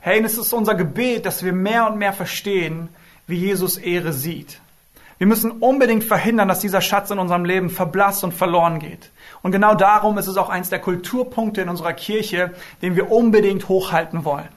Hey, 0.00 0.20
es 0.24 0.36
ist 0.36 0.52
unser 0.52 0.74
Gebet, 0.74 1.26
dass 1.26 1.44
wir 1.44 1.52
mehr 1.52 1.86
und 1.86 1.96
mehr 1.96 2.12
verstehen, 2.12 2.88
wie 3.28 3.36
Jesus 3.36 3.76
Ehre 3.76 4.12
sieht. 4.12 4.60
Wir 5.24 5.28
müssen 5.28 5.52
unbedingt 5.52 6.04
verhindern, 6.04 6.48
dass 6.48 6.60
dieser 6.60 6.82
Schatz 6.82 7.10
in 7.10 7.18
unserem 7.18 7.46
Leben 7.46 7.70
verblasst 7.70 8.24
und 8.24 8.34
verloren 8.34 8.78
geht. 8.78 9.10
Und 9.40 9.52
genau 9.52 9.74
darum 9.74 10.18
ist 10.18 10.26
es 10.26 10.36
auch 10.36 10.50
eins 10.50 10.68
der 10.68 10.80
Kulturpunkte 10.80 11.62
in 11.62 11.70
unserer 11.70 11.94
Kirche, 11.94 12.50
den 12.82 12.94
wir 12.94 13.10
unbedingt 13.10 13.70
hochhalten 13.70 14.26
wollen. 14.26 14.50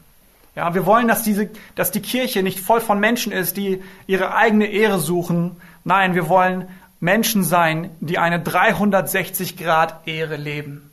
Ja, 0.58 0.76
wir 0.76 0.86
wollen, 0.86 1.08
dass 1.08 1.24
diese, 1.24 1.50
dass 1.76 1.92
die 1.92 2.02
Kirche 2.02 2.44
nicht 2.44 2.60
voll 2.60 2.82
von 2.82 3.00
Menschen 3.00 3.32
ist, 3.32 3.56
die 3.56 3.82
ihre 4.08 4.36
eigene 4.36 4.66
Ehre 4.66 5.00
suchen. 5.00 5.56
Nein, 5.86 6.16
wir 6.16 6.28
wollen 6.28 6.68
Menschen 7.00 7.46
sein, 7.46 7.90
die 8.02 8.18
eine 8.18 8.42
360 8.42 9.56
Grad 9.56 10.06
Ehre 10.06 10.36
leben. 10.36 10.92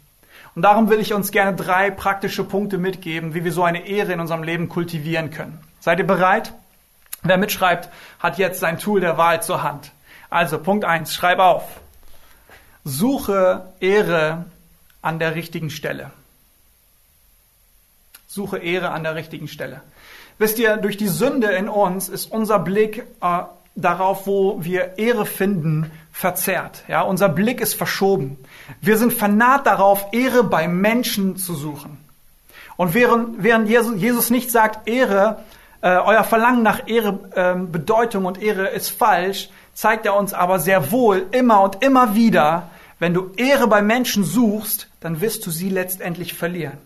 Und 0.55 0.63
darum 0.63 0.89
will 0.89 1.01
ich 1.01 1.15
uns 1.15 1.33
gerne 1.33 1.57
drei 1.57 1.91
praktische 1.91 2.45
Punkte 2.45 2.79
mitgeben, 2.79 3.35
wie 3.35 3.43
wir 3.43 3.51
so 3.51 3.65
eine 3.65 3.89
Ehre 3.89 4.13
in 4.13 4.21
unserem 4.21 4.45
Leben 4.45 4.69
kultivieren 4.69 5.33
können. 5.33 5.59
Seid 5.81 5.99
ihr 5.99 6.07
bereit? 6.07 6.55
Wer 7.25 7.39
mitschreibt, 7.39 7.89
hat 8.19 8.39
jetzt 8.39 8.61
sein 8.61 8.79
Tool 8.79 9.01
der 9.01 9.17
Wahl 9.17 9.43
zur 9.43 9.63
Hand. 9.63 9.93
Also 10.31 10.59
Punkt 10.59 10.85
eins: 10.85 11.15
schreib 11.15 11.39
auf. 11.39 11.65
Suche 12.85 13.73
Ehre 13.81 14.45
an 15.01 15.19
der 15.19 15.35
richtigen 15.35 15.71
Stelle. 15.71 16.11
Suche 18.27 18.59
Ehre 18.59 18.91
an 18.91 19.05
der 19.05 19.15
richtigen 19.15 19.49
Stelle. 19.49 19.81
Wisst 20.39 20.59
ihr, 20.59 20.77
durch 20.77 20.97
die 20.97 21.09
Sünde 21.09 21.49
in 21.53 21.69
uns 21.69 22.09
ist 22.09 22.31
unser 22.31 22.59
Blick 22.59 23.05
äh, 23.23 23.43
darauf, 23.75 24.27
wo 24.27 24.63
wir 24.63 24.99
Ehre 24.99 25.25
finden, 25.25 25.91
verzerrt. 26.13 26.85
Ja, 26.89 27.03
unser 27.03 27.29
Blick 27.29 27.61
ist 27.61 27.75
verschoben. 27.75 28.37
Wir 28.81 28.99
sind 28.99 29.13
vernarrt 29.13 29.67
darauf, 29.67 30.13
Ehre 30.13 30.45
bei 30.45 30.69
Menschen 30.69 31.37
zu 31.37 31.55
suchen. 31.55 31.99
Und 32.77 32.93
während, 32.93 33.43
während 33.43 33.69
Jesus 33.69 34.31
nicht 34.31 34.51
sagt, 34.51 34.89
Ehre 34.89 35.45
äh, 35.85 35.99
euer 35.99 36.25
Verlangen 36.25 36.63
nach 36.63 36.89
Ehre, 36.89 37.21
äh, 37.35 37.55
Bedeutung 37.55 38.25
und 38.25 38.41
Ehre 38.41 38.69
ist 38.69 38.89
falsch, 38.89 39.51
zeigt 39.75 40.07
er 40.07 40.17
uns 40.17 40.33
aber 40.33 40.59
sehr 40.59 40.91
wohl 40.91 41.27
immer 41.31 41.61
und 41.61 41.85
immer 41.85 42.15
wieder, 42.15 42.71
wenn 42.99 43.13
du 43.13 43.33
Ehre 43.37 43.69
bei 43.69 43.83
Menschen 43.83 44.25
suchst, 44.25 44.89
dann 45.01 45.21
wirst 45.21 45.45
du 45.45 45.51
sie 45.51 45.69
letztendlich 45.69 46.33
verlieren. 46.33 46.79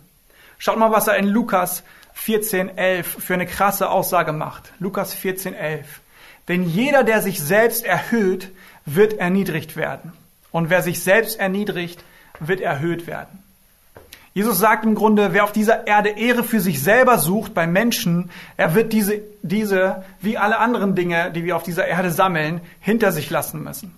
Schaut 0.58 0.78
mal, 0.78 0.90
was 0.90 1.06
er 1.06 1.16
in 1.16 1.28
Lukas 1.28 1.84
14,11 2.26 3.04
für 3.04 3.34
eine 3.34 3.46
krasse 3.46 3.88
Aussage 3.88 4.32
macht. 4.32 4.72
Lukas 4.80 5.16
14,11. 5.16 5.84
Denn 6.48 6.64
jeder, 6.64 7.04
der 7.04 7.22
sich 7.22 7.40
selbst 7.40 7.84
erhöht, 7.84 8.50
wird 8.84 9.12
erniedrigt 9.12 9.76
werden. 9.76 10.12
Und 10.50 10.70
wer 10.70 10.82
sich 10.82 11.04
selbst 11.04 11.38
erniedrigt, 11.38 12.02
wird 12.40 12.60
erhöht 12.60 13.06
werden. 13.06 13.44
Jesus 14.38 14.60
sagt 14.60 14.84
im 14.84 14.94
Grunde, 14.94 15.32
wer 15.32 15.42
auf 15.42 15.50
dieser 15.50 15.88
Erde 15.88 16.10
Ehre 16.10 16.44
für 16.44 16.60
sich 16.60 16.80
selber 16.80 17.18
sucht 17.18 17.54
bei 17.54 17.66
Menschen, 17.66 18.30
er 18.56 18.76
wird 18.76 18.92
diese, 18.92 19.20
diese, 19.42 20.04
wie 20.20 20.38
alle 20.38 20.60
anderen 20.60 20.94
Dinge, 20.94 21.32
die 21.32 21.42
wir 21.42 21.56
auf 21.56 21.64
dieser 21.64 21.88
Erde 21.88 22.12
sammeln, 22.12 22.60
hinter 22.78 23.10
sich 23.10 23.30
lassen 23.30 23.64
müssen. 23.64 23.96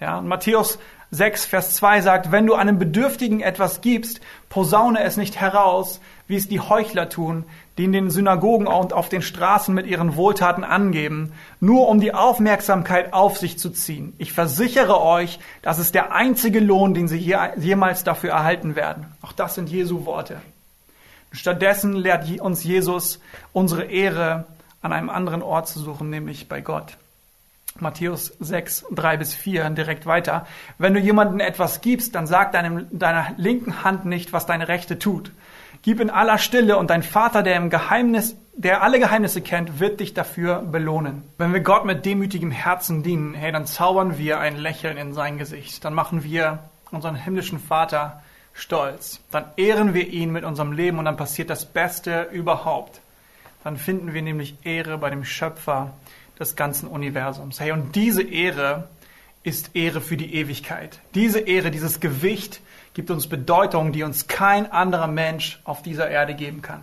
Ja, 0.00 0.16
und 0.16 0.28
Matthäus 0.28 0.78
6, 1.10 1.44
Vers 1.44 1.74
2 1.74 2.00
sagt, 2.00 2.32
wenn 2.32 2.46
du 2.46 2.54
einem 2.54 2.78
Bedürftigen 2.78 3.40
etwas 3.40 3.82
gibst, 3.82 4.22
posaune 4.48 5.02
es 5.02 5.18
nicht 5.18 5.38
heraus, 5.38 6.00
wie 6.26 6.36
es 6.36 6.48
die 6.48 6.60
Heuchler 6.60 7.10
tun, 7.10 7.44
die 7.78 7.84
in 7.84 7.92
den 7.92 8.10
Synagogen 8.10 8.66
und 8.66 8.92
auf 8.92 9.08
den 9.08 9.22
Straßen 9.22 9.74
mit 9.74 9.86
ihren 9.86 10.16
Wohltaten 10.16 10.64
angeben, 10.64 11.32
nur 11.60 11.88
um 11.88 12.00
die 12.00 12.14
Aufmerksamkeit 12.14 13.12
auf 13.12 13.36
sich 13.38 13.58
zu 13.58 13.70
ziehen. 13.70 14.14
Ich 14.18 14.32
versichere 14.32 15.00
euch, 15.02 15.38
das 15.62 15.78
ist 15.78 15.94
der 15.94 16.12
einzige 16.12 16.60
Lohn, 16.60 16.94
den 16.94 17.08
sie 17.08 17.18
jemals 17.56 18.04
dafür 18.04 18.30
erhalten 18.30 18.76
werden. 18.76 19.06
Auch 19.20 19.32
das 19.32 19.54
sind 19.54 19.68
Jesu 19.68 20.06
Worte. 20.06 20.40
Stattdessen 21.32 21.92
lehrt 21.92 22.40
uns 22.40 22.64
Jesus, 22.64 23.20
unsere 23.52 23.84
Ehre 23.84 24.46
an 24.80 24.92
einem 24.92 25.10
anderen 25.10 25.42
Ort 25.42 25.68
zu 25.68 25.80
suchen, 25.80 26.08
nämlich 26.08 26.48
bei 26.48 26.60
Gott. 26.60 26.96
Matthäus 27.78 28.32
6, 28.40 28.86
3 28.90 29.16
bis 29.18 29.34
4, 29.34 29.68
direkt 29.70 30.06
weiter. 30.06 30.46
Wenn 30.78 30.94
du 30.94 31.00
jemandem 31.00 31.40
etwas 31.40 31.82
gibst, 31.82 32.14
dann 32.14 32.26
sag 32.26 32.52
deinem, 32.52 32.86
deiner 32.90 33.32
linken 33.36 33.84
Hand 33.84 34.06
nicht, 34.06 34.32
was 34.32 34.46
deine 34.46 34.68
rechte 34.68 34.98
tut. 34.98 35.30
Gib 35.82 36.00
in 36.00 36.10
aller 36.10 36.38
Stille 36.38 36.76
und 36.76 36.90
dein 36.90 37.02
Vater, 37.02 37.42
der 37.42 37.56
im 37.56 37.70
Geheimnis, 37.70 38.36
der 38.54 38.82
alle 38.82 38.98
Geheimnisse 38.98 39.40
kennt, 39.40 39.80
wird 39.80 40.00
dich 40.00 40.14
dafür 40.14 40.62
belohnen. 40.62 41.22
Wenn 41.38 41.52
wir 41.52 41.60
Gott 41.60 41.84
mit 41.84 42.04
demütigem 42.04 42.50
Herzen 42.50 43.02
dienen, 43.02 43.34
hey, 43.34 43.52
dann 43.52 43.66
zaubern 43.66 44.18
wir 44.18 44.40
ein 44.40 44.56
Lächeln 44.56 44.96
in 44.96 45.14
sein 45.14 45.38
Gesicht. 45.38 45.84
Dann 45.84 45.94
machen 45.94 46.24
wir 46.24 46.58
unseren 46.90 47.14
himmlischen 47.14 47.58
Vater 47.58 48.22
stolz. 48.52 49.20
Dann 49.30 49.44
ehren 49.56 49.94
wir 49.94 50.08
ihn 50.08 50.32
mit 50.32 50.44
unserem 50.44 50.72
Leben 50.72 50.98
und 50.98 51.04
dann 51.04 51.16
passiert 51.16 51.50
das 51.50 51.66
Beste 51.66 52.28
überhaupt. 52.32 53.00
Dann 53.62 53.76
finden 53.76 54.14
wir 54.14 54.22
nämlich 54.22 54.56
Ehre 54.64 54.98
bei 54.98 55.10
dem 55.10 55.24
Schöpfer 55.24 55.92
des 56.38 56.56
ganzen 56.56 56.88
Universums. 56.88 57.60
Hey, 57.60 57.72
und 57.72 57.94
diese 57.94 58.22
Ehre 58.22 58.88
ist 59.42 59.74
Ehre 59.74 60.00
für 60.00 60.16
die 60.16 60.34
Ewigkeit. 60.34 60.98
Diese 61.14 61.40
Ehre, 61.40 61.70
dieses 61.70 62.00
Gewicht 62.00 62.60
gibt 62.96 63.10
uns 63.10 63.26
Bedeutung, 63.26 63.92
die 63.92 64.04
uns 64.04 64.26
kein 64.26 64.72
anderer 64.72 65.06
Mensch 65.06 65.60
auf 65.64 65.82
dieser 65.82 66.08
Erde 66.08 66.34
geben 66.34 66.62
kann. 66.62 66.82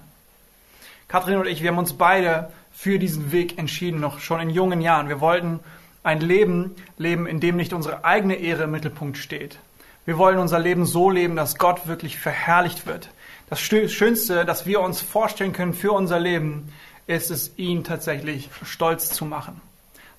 Kathrin 1.08 1.40
und 1.40 1.48
ich, 1.48 1.64
wir 1.64 1.72
haben 1.72 1.80
uns 1.80 1.94
beide 1.94 2.52
für 2.72 3.00
diesen 3.00 3.32
Weg 3.32 3.58
entschieden, 3.58 4.00
noch 4.00 4.20
schon 4.20 4.40
in 4.40 4.52
jungen 4.52 4.80
Jahren. 4.80 5.10
Wir 5.10 5.22
wollten 5.22 5.60
ein 6.04 6.20
Leben 6.20 6.76
leben, 7.00 7.26
in 7.26 7.40
dem 7.40 7.56
nicht 7.56 7.74
unsere 7.74 8.06
eigene 8.06 8.36
Ehre 8.36 8.66
im 8.66 8.72
Mittelpunkt 8.72 9.18
steht. 9.18 9.58
Wir 10.06 10.20
wollen 10.20 10.38
unser 10.38 10.60
Leben 10.60 10.86
so 10.86 11.10
leben, 11.10 11.36
dass 11.36 11.58
Gott 11.58 11.88
wirklich 11.88 12.20
verherrlicht 12.20 12.86
wird. 12.86 13.10
Das 13.50 13.60
Schönste, 13.60 14.46
das 14.46 14.68
wir 14.68 14.82
uns 14.82 15.02
vorstellen 15.02 15.52
können 15.52 15.74
für 15.74 15.94
unser 15.94 16.20
Leben, 16.20 16.72
ist 17.08 17.32
es, 17.32 17.58
ihn 17.58 17.84
tatsächlich 17.84 18.52
stolz 18.64 19.10
zu 19.10 19.26
machen. 19.26 19.60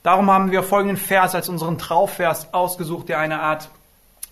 Darum 0.03 0.29
haben 0.29 0.51
wir 0.51 0.65
folgenden 0.65 0.97
Vers 0.97 1.37
als 1.37 1.49
unseren 1.49 1.79
Trauvers 1.79 2.53
ausgesucht, 2.53 3.09
der 3.09 3.21
eine 3.21 3.39
Art 3.39 3.71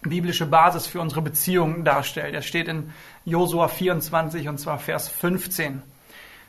biblische 0.03 0.47
Basis 0.47 0.87
für 0.87 1.01
unsere 1.01 1.23
Beziehungen 1.23 1.85
darstellt. 1.85 2.35
Er 2.35 2.43
steht 2.43 2.69
in 2.69 2.93
Josua 3.25 3.69
24 3.69 4.49
und 4.49 4.59
zwar 4.59 4.79
Vers 4.79 5.09
15. 5.09 5.83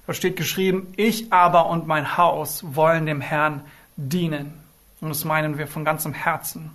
Da 0.06 0.14
steht 0.14 0.36
geschrieben, 0.36 0.94
ich 0.98 1.32
aber 1.32 1.68
und 1.68 1.88
mein 1.88 2.18
Haus 2.18 2.64
wollen 2.76 3.06
dem 3.06 3.22
Herrn 3.22 3.62
dienen. 3.96 4.54
Und 5.00 5.10
das 5.10 5.24
meinen 5.24 5.58
wir 5.58 5.68
von 5.68 5.86
ganzem 5.86 6.14
Herzen. 6.14 6.72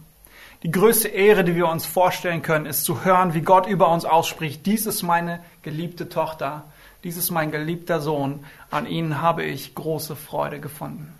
Die 0.62 0.70
größte 0.70 1.08
Ehre, 1.08 1.44
die 1.44 1.54
wir 1.54 1.68
uns 1.68 1.86
vorstellen 1.86 2.42
können, 2.42 2.66
ist 2.66 2.84
zu 2.84 3.04
hören, 3.04 3.34
wie 3.34 3.42
Gott 3.42 3.66
über 3.66 3.90
uns 3.90 4.04
ausspricht. 4.04 4.66
Dies 4.66 4.86
ist 4.86 5.02
meine 5.02 5.40
geliebte 5.62 6.08
Tochter. 6.08 6.64
Dies 7.04 7.16
ist 7.16 7.30
mein 7.30 7.50
geliebter 7.50 8.00
Sohn. 8.00 8.44
An 8.70 8.86
ihnen 8.86 9.20
habe 9.20 9.44
ich 9.44 9.74
große 9.74 10.16
Freude 10.16 10.58
gefunden. 10.58 11.17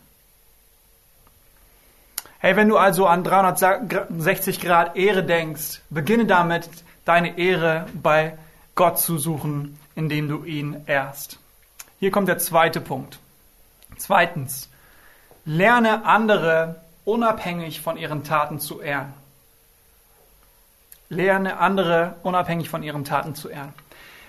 Hey, 2.40 2.54
wenn 2.54 2.68
du 2.68 2.76
also 2.76 3.07
an 3.07 3.25
360 3.25 4.61
Grad 4.61 4.97
Ehre 4.97 5.25
denkst, 5.25 5.80
beginne 5.90 6.25
damit, 6.25 6.68
deine 7.04 7.37
Ehre 7.37 7.87
bei 8.00 8.38
Gott 8.76 9.00
zu 9.00 9.18
suchen, 9.18 9.76
indem 9.97 10.28
du 10.28 10.45
ihn 10.45 10.85
ehrst. 10.87 11.40
Hier 11.99 12.12
kommt 12.12 12.28
der 12.28 12.38
zweite 12.38 12.80
Punkt. 12.80 13.18
Zweitens, 13.97 14.68
lerne 15.45 16.04
andere 16.04 16.76
unabhängig 17.04 17.80
von 17.80 17.97
ihren 17.97 18.23
Taten 18.23 18.61
zu 18.61 18.80
ehren. 18.80 19.12
Lerne 21.09 21.59
andere 21.59 22.14
unabhängig 22.23 22.71
von 22.71 22.85
ihren 22.85 23.04
Taten 23.04 23.35
zu 23.35 23.49
ehren. 23.49 23.73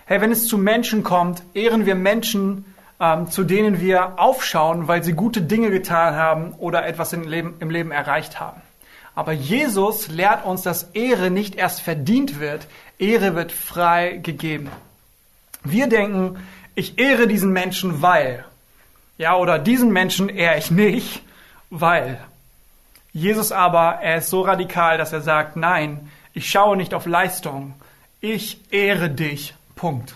Hey, 0.05 0.19
wenn 0.19 0.31
es 0.31 0.47
zu 0.47 0.57
Menschen 0.57 1.03
kommt, 1.03 1.43
ehren 1.53 1.85
wir 1.85 1.93
Menschen, 1.93 2.65
ähm, 2.99 3.29
zu 3.29 3.43
denen 3.43 3.79
wir 3.79 4.19
aufschauen, 4.19 4.87
weil 4.87 5.03
sie 5.03 5.13
gute 5.13 5.41
Dinge 5.41 5.69
getan 5.71 6.15
haben 6.15 6.53
oder 6.53 6.85
etwas 6.85 7.13
im 7.13 7.27
Leben, 7.27 7.55
im 7.59 7.69
Leben 7.69 7.91
erreicht 7.91 8.39
haben. 8.39 8.61
Aber 9.15 9.31
Jesus 9.33 10.07
lehrt 10.07 10.45
uns, 10.45 10.61
dass 10.61 10.83
Ehre 10.93 11.29
nicht 11.29 11.55
erst 11.55 11.81
verdient 11.81 12.39
wird, 12.39 12.67
Ehre 12.97 13.35
wird 13.35 13.51
frei 13.51 14.19
gegeben. 14.21 14.69
Wir 15.63 15.87
denken, 15.87 16.39
ich 16.75 16.97
ehre 16.99 17.27
diesen 17.27 17.51
Menschen, 17.51 18.01
weil. 18.01 18.45
Ja, 19.17 19.35
oder 19.35 19.59
diesen 19.59 19.91
Menschen 19.91 20.29
ehre 20.29 20.57
ich 20.57 20.71
nicht, 20.71 21.21
weil. 21.69 22.19
Jesus 23.11 23.51
aber, 23.51 23.99
er 24.01 24.17
ist 24.17 24.29
so 24.29 24.41
radikal, 24.41 24.97
dass 24.97 25.11
er 25.11 25.21
sagt, 25.21 25.55
nein, 25.55 26.09
ich 26.33 26.49
schaue 26.49 26.77
nicht 26.77 26.93
auf 26.93 27.05
Leistung, 27.05 27.73
ich 28.21 28.61
ehre 28.71 29.09
dich, 29.09 29.55
Punkt. 29.75 30.15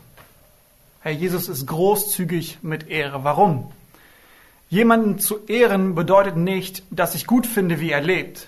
Herr 1.04 1.12
Jesus 1.12 1.50
ist 1.50 1.68
großzügig 1.68 2.60
mit 2.62 2.90
Ehre. 2.90 3.26
Warum? 3.26 3.74
Jemanden 4.70 5.20
zu 5.20 5.46
ehren 5.48 5.96
bedeutet 5.96 6.38
nicht, 6.38 6.82
dass 6.92 7.14
ich 7.14 7.28
gut 7.28 7.46
finde, 7.46 7.82
wie 7.82 7.92
er 7.92 8.00
lebt. 8.00 8.48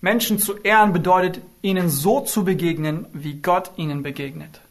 Menschen 0.00 0.38
zu 0.38 0.56
ehren 0.56 0.94
bedeutet, 0.94 1.42
ihnen 1.60 1.90
so 1.90 2.20
zu 2.20 2.42
begegnen, 2.42 3.04
wie 3.12 3.34
Gott 3.34 3.72
ihnen 3.76 4.02
begegnet. 4.02 4.62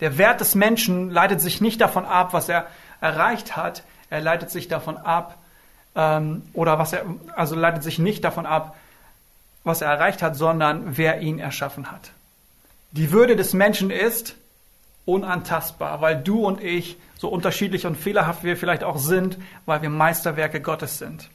Der 0.00 0.18
Wert 0.18 0.40
des 0.40 0.56
Menschen 0.56 1.10
leitet 1.10 1.40
sich 1.40 1.60
nicht 1.60 1.80
davon 1.80 2.04
ab, 2.04 2.32
was 2.32 2.48
er 2.48 2.66
erreicht 3.00 3.56
hat. 3.56 3.84
Er 4.10 4.20
leitet 4.20 4.50
sich 4.50 4.66
davon 4.66 4.96
ab, 4.96 5.38
ähm, 5.94 6.42
oder 6.52 6.80
was 6.80 6.92
er, 6.92 7.04
also 7.36 7.54
leitet 7.54 7.84
sich 7.84 8.00
nicht 8.00 8.24
davon 8.24 8.44
ab, 8.44 8.74
was 9.62 9.82
er 9.82 9.88
erreicht 9.92 10.20
hat, 10.20 10.34
sondern 10.34 10.96
wer 10.96 11.20
ihn 11.20 11.38
erschaffen 11.38 11.92
hat. 11.92 12.10
Die 12.90 13.12
Würde 13.12 13.36
des 13.36 13.52
Menschen 13.52 13.92
ist, 13.92 14.34
unantastbar, 15.12 16.00
weil 16.00 16.16
du 16.16 16.46
und 16.46 16.62
ich, 16.62 16.96
so 17.16 17.28
unterschiedlich 17.28 17.86
und 17.86 17.96
fehlerhaft 17.96 18.44
wir 18.44 18.56
vielleicht 18.56 18.84
auch 18.84 18.98
sind, 18.98 19.38
weil 19.66 19.82
wir 19.82 19.90
Meisterwerke 19.90 20.60
Gottes 20.60 20.98
sind. 20.98 21.30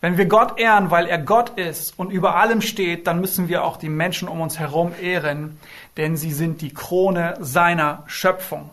Wenn 0.00 0.18
wir 0.18 0.26
Gott 0.26 0.58
ehren, 0.58 0.90
weil 0.90 1.06
er 1.06 1.18
Gott 1.18 1.58
ist 1.58 1.98
und 1.98 2.10
über 2.10 2.36
allem 2.36 2.60
steht, 2.60 3.06
dann 3.06 3.20
müssen 3.20 3.48
wir 3.48 3.64
auch 3.64 3.76
die 3.76 3.88
Menschen 3.88 4.28
um 4.28 4.40
uns 4.40 4.58
herum 4.58 4.92
ehren, 5.00 5.58
denn 5.96 6.16
sie 6.16 6.32
sind 6.32 6.60
die 6.60 6.74
Krone 6.74 7.34
seiner 7.40 8.02
Schöpfung. 8.06 8.68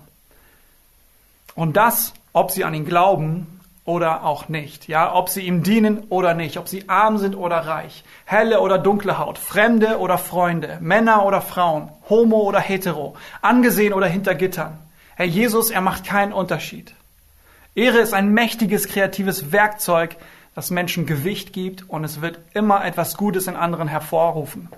Und 1.56 1.78
das, 1.78 2.14
ob 2.34 2.52
sie 2.52 2.64
an 2.64 2.74
ihn 2.74 2.86
glauben 2.86 3.62
oder 3.86 4.24
auch 4.24 4.50
nicht. 4.50 4.88
Ja, 4.88 5.14
ob 5.14 5.30
sie 5.30 5.42
ihm 5.42 5.64
dienen 5.64 6.06
oder 6.10 6.34
nicht, 6.34 6.58
ob 6.58 6.68
sie 6.68 6.88
arm 6.88 7.18
sind 7.18 7.36
oder 7.36 7.58
reich, 7.58 8.04
helle 8.26 8.62
oder 8.62 8.78
dunkle 8.78 9.18
Haut, 9.18 9.38
Fremde 9.38 10.00
oder 10.00 10.18
Freunde, 10.18 10.78
Männer 10.82 11.26
oder 11.26 11.42
Frauen, 11.42 11.90
homo 12.10 12.42
oder 12.42 12.60
hetero, 12.60 13.16
angesehen 13.42 13.94
oder 13.94 14.08
hinter 14.08 14.36
Gittern. 14.36 14.78
Herr 15.16 15.26
Jesus, 15.26 15.70
er 15.70 15.82
macht 15.82 16.06
keinen 16.06 16.34
Unterschied. 16.34 16.94
Ehre 17.76 18.00
ist 18.00 18.14
ein 18.14 18.34
mächtiges 18.34 18.88
kreatives 18.88 19.52
Werkzeug, 19.52 20.16
das 20.56 20.70
Menschen 20.70 21.06
Gewicht 21.06 21.54
gibt 21.54 21.90
und 21.90 22.04
es 22.04 22.22
wird 22.22 22.40
immer 22.54 22.86
etwas 22.86 23.18
Gutes 23.18 23.48
in 23.48 23.56
anderen 23.56 23.88
hervorrufen. 23.88 24.70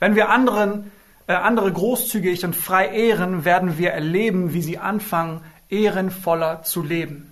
Wenn 0.00 0.16
wir 0.16 0.28
anderen, 0.28 0.90
äh, 1.28 1.34
andere 1.34 1.72
großzügig 1.72 2.44
und 2.44 2.56
frei 2.56 2.88
ehren, 2.88 3.44
werden 3.44 3.78
wir 3.78 3.92
erleben, 3.92 4.52
wie 4.52 4.62
sie 4.62 4.78
anfangen, 4.78 5.40
ehrenvoller 5.68 6.64
zu 6.64 6.82
leben. 6.82 7.31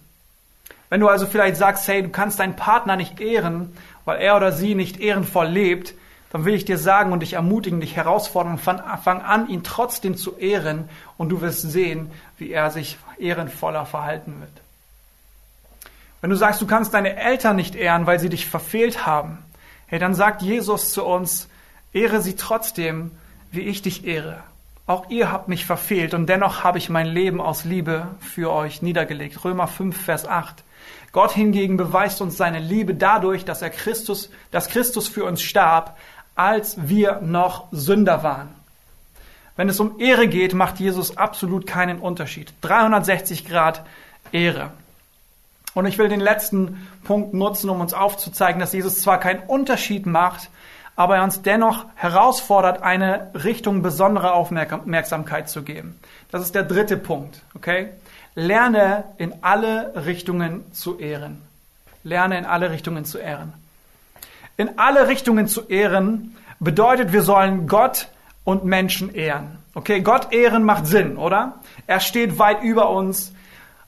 Wenn 0.90 1.00
du 1.00 1.09
also 1.09 1.24
vielleicht 1.26 1.57
sagst, 1.57 1.88
hey, 1.88 2.03
du 2.03 2.11
kannst 2.11 2.40
deinen 2.40 2.57
Partner 2.57 2.96
nicht 2.96 3.20
ehren, 3.20 3.72
weil 4.05 4.20
er 4.20 4.37
oder 4.37 4.53
sie 4.53 4.74
nicht 4.74 5.00
ehrenvoll 5.00 5.46
lebt, 5.46 5.94
dann 6.31 6.44
will 6.44 6.55
ich 6.55 6.64
dir 6.64 6.79
sagen 6.79 7.12
und 7.12 7.20
dich 7.20 7.33
ermutigen, 7.35 7.81
dich 7.81 7.96
herausfordern, 7.96 8.59
fang 8.59 9.22
an, 9.22 9.48
ihn 9.48 9.62
trotzdem 9.64 10.16
zu 10.16 10.37
ehren 10.37 10.88
und 11.16 11.29
du 11.29 11.40
wirst 11.40 11.62
sehen, 11.62 12.11
wie 12.38 12.50
er 12.50 12.70
sich 12.70 12.98
ehrenvoller 13.18 13.87
verhalten 13.87 14.40
wird. 14.40 14.50
Wenn 16.20 16.31
du 16.31 16.37
sagst, 16.37 16.61
du 16.61 16.66
kannst 16.66 16.92
deine 16.92 17.16
Eltern 17.16 17.57
nicht 17.57 17.74
ehren, 17.74 18.07
weil 18.07 18.20
sie 18.20 18.29
dich 18.29 18.46
verfehlt 18.46 19.07
haben, 19.07 19.38
hey, 19.87 19.98
dann 19.98 20.14
sagt 20.14 20.42
Jesus 20.42 20.92
zu 20.92 21.05
uns, 21.05 21.48
ehre 21.92 22.20
sie 22.20 22.37
trotzdem, 22.37 23.12
wie 23.50 23.62
ich 23.62 23.83
dich 23.83 24.05
ehre. 24.05 24.42
Auch 24.90 25.09
ihr 25.09 25.31
habt 25.31 25.46
mich 25.46 25.66
verfehlt 25.66 26.14
und 26.14 26.26
dennoch 26.26 26.64
habe 26.64 26.79
ich 26.79 26.88
mein 26.88 27.07
Leben 27.07 27.40
aus 27.40 27.64
Liebe 27.64 28.09
für 28.18 28.50
euch 28.50 28.83
niedergelegt. 28.83 29.44
Römer 29.44 29.68
5, 29.68 29.96
Vers 29.96 30.26
8. 30.26 30.64
Gott 31.12 31.31
hingegen 31.31 31.76
beweist 31.76 32.20
uns 32.20 32.37
seine 32.37 32.59
Liebe 32.59 32.96
dadurch, 32.96 33.44
dass 33.44 33.62
er 33.62 33.70
Christus, 33.70 34.31
dass 34.50 34.66
Christus 34.66 35.07
für 35.07 35.22
uns 35.22 35.42
starb, 35.42 35.96
als 36.35 36.88
wir 36.88 37.20
noch 37.20 37.68
Sünder 37.70 38.24
waren. 38.24 38.48
Wenn 39.55 39.68
es 39.68 39.79
um 39.79 40.00
Ehre 40.00 40.26
geht, 40.26 40.55
macht 40.55 40.81
Jesus 40.81 41.16
absolut 41.16 41.68
keinen 41.68 42.00
Unterschied. 42.00 42.53
360 42.62 43.46
Grad 43.46 43.85
Ehre. 44.33 44.72
Und 45.72 45.87
ich 45.87 45.98
will 45.98 46.09
den 46.09 46.18
letzten 46.18 46.88
Punkt 47.05 47.33
nutzen, 47.33 47.70
um 47.70 47.81
uns 47.81 47.94
aufzuzeigen, 47.94 48.59
dass 48.59 48.72
Jesus 48.72 49.00
zwar 49.03 49.20
keinen 49.20 49.44
Unterschied 49.46 50.07
macht, 50.07 50.50
aber 51.01 51.17
er 51.17 51.25
uns 51.25 51.41
dennoch 51.41 51.87
herausfordert, 51.95 52.83
eine 52.83 53.31
Richtung 53.33 53.81
besonderer 53.81 54.35
Aufmerksamkeit 54.35 55.49
zu 55.49 55.63
geben. 55.63 55.99
Das 56.31 56.43
ist 56.43 56.55
der 56.55 56.63
dritte 56.63 56.99
Punkt, 56.99 57.41
okay? 57.55 57.89
Lerne 58.35 59.05
in 59.17 59.33
alle 59.41 60.05
Richtungen 60.05 60.71
zu 60.75 60.99
ehren. 60.99 61.41
Lerne 62.05 62.37
in 62.37 62.45
alle 62.45 62.71
Richtungen 62.71 63.07
zu 63.07 63.17
ehren. 63.17 63.55
In 64.59 64.79
alle 64.79 65.09
Richtungen 65.09 65.49
zu 65.49 65.63
ehren 65.69 66.37
bedeutet, 66.59 67.15
wir 67.15 67.23
sollen 67.23 67.67
Gott 67.67 68.09
und 68.45 68.67
Menschen 68.67 69.15
ehren. 69.15 69.57
Okay, 69.73 70.03
Gott 70.03 70.35
ehren 70.35 70.65
macht 70.65 70.87
Sinn, 70.87 71.17
oder? 71.17 71.55
Er 71.87 72.01
steht 72.01 72.39
weit 72.39 72.63
über 72.63 72.91
uns, 72.91 73.33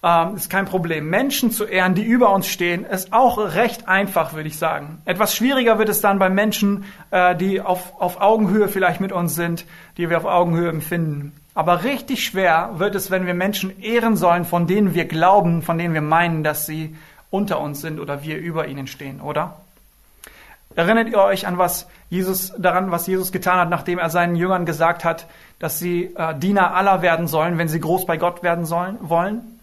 ähm, 0.02 0.36
ist 0.36 0.50
kein 0.50 0.64
Problem. 0.64 1.08
Menschen 1.08 1.50
zu 1.50 1.64
ehren, 1.64 1.94
die 1.94 2.02
über 2.02 2.32
uns 2.32 2.48
stehen, 2.48 2.84
ist 2.84 3.12
auch 3.12 3.38
recht 3.38 3.88
einfach, 3.88 4.32
würde 4.32 4.48
ich 4.48 4.58
sagen. 4.58 5.00
Etwas 5.04 5.36
schwieriger 5.36 5.78
wird 5.78 5.88
es 5.88 6.00
dann 6.00 6.18
bei 6.18 6.28
Menschen, 6.28 6.84
äh, 7.10 7.36
die 7.36 7.60
auf, 7.60 8.00
auf 8.00 8.20
Augenhöhe 8.20 8.68
vielleicht 8.68 9.00
mit 9.00 9.12
uns 9.12 9.34
sind, 9.34 9.64
die 9.96 10.10
wir 10.10 10.18
auf 10.18 10.24
Augenhöhe 10.24 10.68
empfinden. 10.68 11.32
Aber 11.54 11.84
richtig 11.84 12.24
schwer 12.24 12.70
wird 12.78 12.94
es, 12.94 13.10
wenn 13.10 13.26
wir 13.26 13.34
Menschen 13.34 13.80
ehren 13.80 14.16
sollen, 14.16 14.44
von 14.44 14.66
denen 14.66 14.94
wir 14.94 15.04
glauben, 15.04 15.62
von 15.62 15.78
denen 15.78 15.94
wir 15.94 16.00
meinen, 16.00 16.42
dass 16.42 16.66
sie 16.66 16.96
unter 17.30 17.60
uns 17.60 17.80
sind 17.80 18.00
oder 18.00 18.22
wir 18.22 18.38
über 18.38 18.66
ihnen 18.66 18.86
stehen, 18.86 19.20
oder? 19.20 19.56
Erinnert 20.74 21.08
ihr 21.08 21.18
euch 21.18 21.46
an 21.46 21.58
was 21.58 21.86
Jesus 22.08 22.52
daran, 22.58 22.90
was 22.90 23.06
Jesus 23.06 23.30
getan 23.30 23.58
hat, 23.58 23.70
nachdem 23.70 23.98
er 23.98 24.10
seinen 24.10 24.36
Jüngern 24.36 24.64
gesagt 24.64 25.04
hat, 25.04 25.26
dass 25.58 25.78
sie 25.78 26.14
äh, 26.16 26.34
Diener 26.34 26.74
aller 26.74 27.02
werden 27.02 27.28
sollen, 27.28 27.58
wenn 27.58 27.68
sie 27.68 27.80
groß 27.80 28.06
bei 28.06 28.16
Gott 28.16 28.42
werden 28.42 28.64
sollen, 28.64 28.96
wollen? 29.00 29.60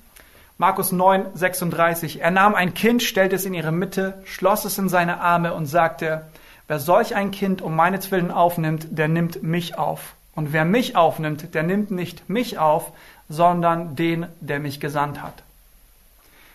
Markus 0.62 0.92
9, 0.92 1.28
36. 1.36 2.20
Er 2.20 2.32
nahm 2.32 2.54
ein 2.54 2.74
Kind, 2.74 3.02
stellte 3.02 3.38
es 3.38 3.46
in 3.46 3.54
ihre 3.54 3.72
Mitte, 3.72 4.22
schloss 4.26 4.66
es 4.66 4.78
in 4.78 4.90
seine 4.90 5.22
Arme 5.22 5.54
und 5.54 5.68
sagte, 5.68 6.24
wer 6.68 6.80
solch 6.80 7.16
ein 7.16 7.32
Kind 7.32 7.62
um 7.62 7.78
meinetwillen 7.78 8.30
aufnimmt, 8.30 8.88
der 8.92 9.08
nimmt 9.08 9.42
mich 9.42 9.78
auf. 9.78 10.16
Und 10.36 10.52
wer 10.52 10.66
mich 10.66 10.98
aufnimmt, 10.98 11.56
der 11.56 11.64
nimmt 11.64 11.92
nicht 11.92 12.30
mich 12.30 12.58
auf, 12.60 12.92
sondern 13.30 13.96
den, 13.96 14.26
der 14.42 14.60
mich 14.60 14.82
gesandt 14.82 15.24
hat. 15.24 15.44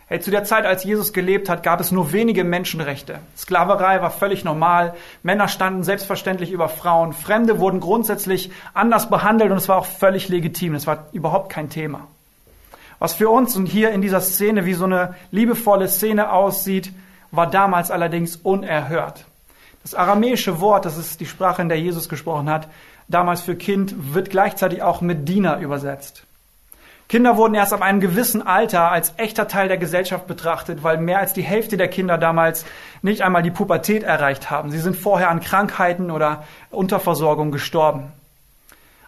Hey, 0.07 0.21
zu 0.21 0.31
der 0.31 0.45
Zeit, 0.45 0.67
als 0.67 0.85
Jesus 0.85 1.15
gelebt 1.15 1.49
hat, 1.49 1.63
gab 1.63 1.81
es 1.81 1.91
nur 1.91 2.13
wenige 2.13 2.45
Menschenrechte. 2.45 3.21
Sklaverei 3.39 4.03
war 4.03 4.11
völlig 4.11 4.45
normal. 4.45 4.93
Männer 5.23 5.49
standen 5.49 5.83
selbstverständlich 5.83 6.53
über 6.53 6.69
Frauen. 6.69 7.15
Fremde 7.15 7.59
wurden 7.59 7.81
grundsätzlich 7.81 8.51
anders 8.75 9.09
behandelt 9.09 9.51
und 9.51 9.57
es 9.57 9.69
war 9.71 9.79
auch 9.79 9.87
völlig 9.87 10.29
legitim. 10.29 10.75
Es 10.75 10.87
war 10.87 11.07
überhaupt 11.13 11.51
kein 11.51 11.71
Thema. 11.71 12.07
Was 12.99 13.15
für 13.15 13.29
uns 13.29 13.57
und 13.57 13.67
hier 13.67 13.91
in 13.91 14.03
dieser 14.03 14.21
Szene 14.21 14.65
wie 14.65 14.75
so 14.75 14.85
eine 14.85 15.15
liebevolle 15.31 15.89
Szene 15.89 16.33
aussieht, 16.33 16.93
war 17.31 17.49
damals 17.49 17.91
allerdings 17.91 18.37
unerhört. 18.37 19.25
Das 19.83 19.95
aramäische 19.95 20.61
Wort, 20.61 20.87
das 20.87 20.97
ist 20.97 21.21
die 21.21 21.27
Sprache, 21.27 21.61
in 21.61 21.69
der 21.69 21.79
Jesus 21.79 22.09
gesprochen 22.09 22.49
hat, 22.49 22.69
damals 23.09 23.43
für 23.43 23.57
Kind, 23.57 24.15
wird 24.15 24.31
gleichzeitig 24.31 24.83
auch 24.83 25.01
mit 25.01 25.29
Diener 25.29 25.59
übersetzt. 25.59 26.25
Kinder 27.09 27.37
wurden 27.37 27.55
erst 27.55 27.75
ab 27.75 27.83
einem 27.83 28.01
gewissen 28.01 28.41
Alter 28.47 28.91
als 28.91 29.13
echter 29.19 29.47
Teil 29.47 29.69
der 29.69 29.77
Gesellschaft 29.77 30.27
betrachtet, 30.27 30.83
weil 30.83 30.97
mehr 30.97 31.19
als 31.19 31.35
die 31.35 31.43
Hälfte 31.43 31.77
der 31.77 31.89
Kinder 31.89 32.17
damals 32.17 32.65
nicht 33.03 33.21
einmal 33.21 33.43
die 33.43 33.51
Pubertät 33.51 34.03
erreicht 34.03 34.51
haben. 34.51 34.71
Sie 34.71 34.79
sind 34.79 34.97
vorher 34.97 35.29
an 35.29 35.41
Krankheiten 35.41 36.11
oder 36.11 36.45
Unterversorgung 36.71 37.51
gestorben. 37.51 38.11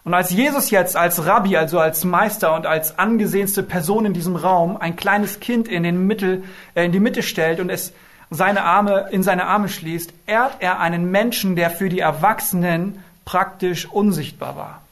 Und 0.07 0.15
als 0.15 0.31
Jesus 0.31 0.71
jetzt 0.71 0.95
als 0.95 1.27
Rabbi, 1.27 1.57
also 1.57 1.81
als 1.81 2.05
Meister 2.05 2.55
und 2.55 2.65
als 2.65 2.97
angesehenste 2.97 3.65
Person 3.65 4.07
in 4.07 4.15
diesem 4.15 4.37
Raum 4.37 4.77
ein 4.77 4.95
kleines 4.95 5.41
Kind 5.41 5.67
in, 5.67 5.83
den 5.83 6.07
Mittel, 6.07 6.45
äh, 6.77 6.85
in 6.85 6.93
die 6.93 7.01
Mitte 7.01 7.25
stellt 7.25 7.59
und 7.59 7.71
es 7.71 7.93
seine 8.31 8.63
Arme, 8.63 9.09
in 9.11 9.25
seine 9.25 9.47
Arme 9.47 9.69
schließt, 9.69 10.13
ehrt 10.29 10.59
er 10.61 10.79
einen 10.79 11.11
Menschen, 11.11 11.57
der 11.57 11.71
für 11.71 11.89
die 11.89 11.99
Erwachsenen 11.99 13.03
praktisch 13.25 13.87
unsichtbar 13.87 14.55
war. 14.55 14.83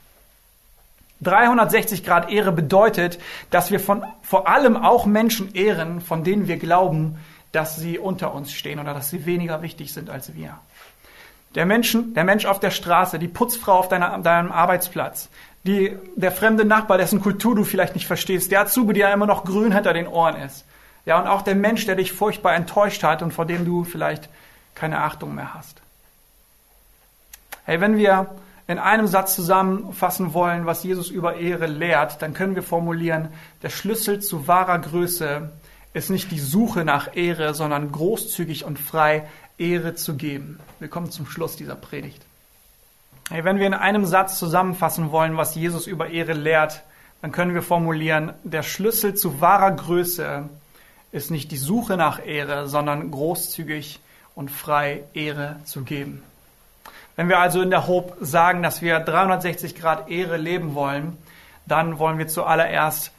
360 1.21 2.03
Grad 2.03 2.29
Ehre 2.29 2.51
bedeutet, 2.51 3.21
dass 3.51 3.71
wir 3.71 3.79
von, 3.79 4.03
vor 4.25 4.49
allem 4.49 4.77
auch 4.77 5.07
Menschen 5.07 5.55
ehren, 5.55 6.01
von 6.01 6.25
denen 6.25 6.49
wir 6.49 6.57
glauben, 6.57 7.21
dass 7.53 7.77
sie 7.77 8.01
unter 8.01 8.35
uns 8.35 8.53
stehen 8.53 8.81
oder 8.81 8.95
dass 8.95 9.11
sie 9.11 9.27
weniger 9.27 9.63
wichtig 9.63 9.93
sind 9.93 10.11
als 10.11 10.35
wir. 10.35 10.59
Der, 11.55 11.67
Menschen, 11.67 12.15
der 12.15 12.25
Mensch 12.25 12.47
auf 12.47 12.61
der 12.61 12.71
Straße, 12.71 13.19
die 13.19 13.29
Putzfrau 13.29 13.79
auf 13.79 13.89
deiner, 13.89 14.19
deinem 14.19 14.51
Arbeitsplatz, 14.51 15.29
die, 15.65 15.97
der 16.17 16.33
fremde 16.33 16.65
Nachbar, 16.65 16.99
dessen 16.99 17.21
Kultur 17.21 17.55
du 17.55 17.65
vielleicht 17.65 17.95
nicht 17.95 18.07
verstehst, 18.07 18.51
der 18.51 18.63
Azubi, 18.63 18.93
der 18.93 19.13
immer 19.13 19.27
noch 19.27 19.45
grün 19.45 19.73
hinter 19.73 19.93
den 19.93 20.07
Ohren 20.07 20.37
ist. 20.37 20.65
Ja, 21.07 21.19
und 21.21 21.27
auch 21.27 21.43
der 21.43 21.55
Mensch, 21.55 21.87
der 21.87 21.97
dich 21.97 22.13
furchtbar 22.13 22.55
enttäuscht 22.55 23.03
hat 23.03 23.23
und 23.23 23.33
vor 23.33 23.47
dem 23.47 23.65
du 23.65 23.85
vielleicht 23.85 24.29
keine 24.75 25.03
Achtung 25.03 25.35
mehr 25.35 25.55
hast. 25.55 25.81
Hey, 27.65 27.81
wenn 27.81 27.97
wir 27.97 28.35
in 28.67 28.79
einem 28.79 29.07
Satz 29.07 29.35
zusammenfassen 29.35 30.33
wollen, 30.33 30.67
was 30.67 30.85
Jesus 30.85 31.11
über 31.11 31.37
Ehre 31.37 31.67
lehrt, 31.67 32.23
dann 32.23 32.35
können 32.35 32.55
wir 32.55 32.63
formulieren, 32.63 33.29
der 33.63 33.69
Schlüssel 33.69 34.21
zu 34.21 34.49
wahrer 34.49 34.79
Größe 34.79 35.51
ist 35.93 36.11
nicht 36.11 36.31
die 36.31 36.41
Suche 36.41 36.85
nach 36.85 37.15
Ehre, 37.15 37.55
sondern 37.55 37.93
großzügig 37.93 38.65
und 38.65 38.79
frei 38.79 39.29
Ehre 39.59 39.95
zu 39.95 40.17
geben. 40.17 40.59
Wir 40.81 40.89
kommen 40.89 41.11
zum 41.11 41.27
Schluss 41.27 41.57
dieser 41.57 41.77
Predigt. 41.77 42.23
Wenn 43.31 43.59
wir 43.59 43.67
in 43.67 43.75
einem 43.75 44.05
Satz 44.05 44.39
zusammenfassen 44.39 45.11
wollen, 45.11 45.37
was 45.37 45.55
Jesus 45.55 45.87
über 45.87 46.11
Ehre 46.11 46.35
lehrt, 46.35 46.83
dann 47.23 47.33
können 47.33 47.55
wir 47.55 47.63
formulieren, 47.63 48.33
der 48.43 48.63
Schlüssel 48.63 49.15
zu 49.15 49.41
wahrer 49.41 49.71
Größe 49.71 50.49
ist 51.11 51.31
nicht 51.31 51.51
die 51.53 51.57
Suche 51.57 51.97
nach 51.97 52.25
Ehre, 52.25 52.69
sondern 52.69 53.11
großzügig 53.11 54.01
und 54.35 54.51
frei 54.51 55.05
Ehre 55.15 55.57
zu 55.65 55.85
geben. 55.85 56.23
Wenn 57.17 57.29
wir 57.29 57.39
also 57.39 57.63
in 57.63 57.71
der 57.71 57.87
Hope 57.87 58.23
sagen, 58.25 58.63
dass 58.63 58.83
wir 58.83 58.99
360 58.99 59.77
Grad 59.77 60.11
Ehre 60.11 60.37
leben 60.37 60.75
wollen, 60.75 61.17
dann 61.65 61.99
wollen 61.99 62.19
wir 62.19 62.29
zuallererst 62.29 63.13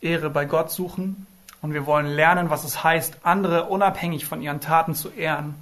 Ehre 0.00 0.28
bei 0.28 0.44
Gott 0.44 0.70
suchen 0.70 1.26
und 1.62 1.72
wir 1.72 1.86
wollen 1.86 2.06
lernen, 2.06 2.50
was 2.50 2.64
es 2.64 2.84
heißt, 2.84 3.18
andere 3.22 3.64
unabhängig 3.64 4.26
von 4.26 4.42
ihren 4.42 4.60
Taten 4.60 4.94
zu 4.94 5.08
ehren. 5.08 5.54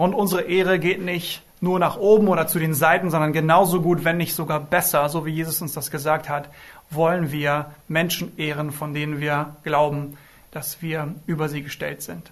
Und 0.00 0.14
unsere 0.14 0.44
Ehre 0.44 0.78
geht 0.78 1.02
nicht 1.02 1.42
nur 1.60 1.78
nach 1.78 1.98
oben 1.98 2.28
oder 2.28 2.46
zu 2.46 2.58
den 2.58 2.72
Seiten, 2.72 3.10
sondern 3.10 3.34
genauso 3.34 3.82
gut, 3.82 4.02
wenn 4.02 4.16
nicht 4.16 4.34
sogar 4.34 4.58
besser, 4.58 5.06
so 5.10 5.26
wie 5.26 5.30
Jesus 5.30 5.60
uns 5.60 5.74
das 5.74 5.90
gesagt 5.90 6.30
hat, 6.30 6.48
wollen 6.88 7.32
wir 7.32 7.72
Menschen 7.86 8.32
ehren, 8.38 8.72
von 8.72 8.94
denen 8.94 9.20
wir 9.20 9.56
glauben, 9.62 10.16
dass 10.52 10.80
wir 10.80 11.14
über 11.26 11.50
sie 11.50 11.62
gestellt 11.62 12.00
sind. 12.00 12.30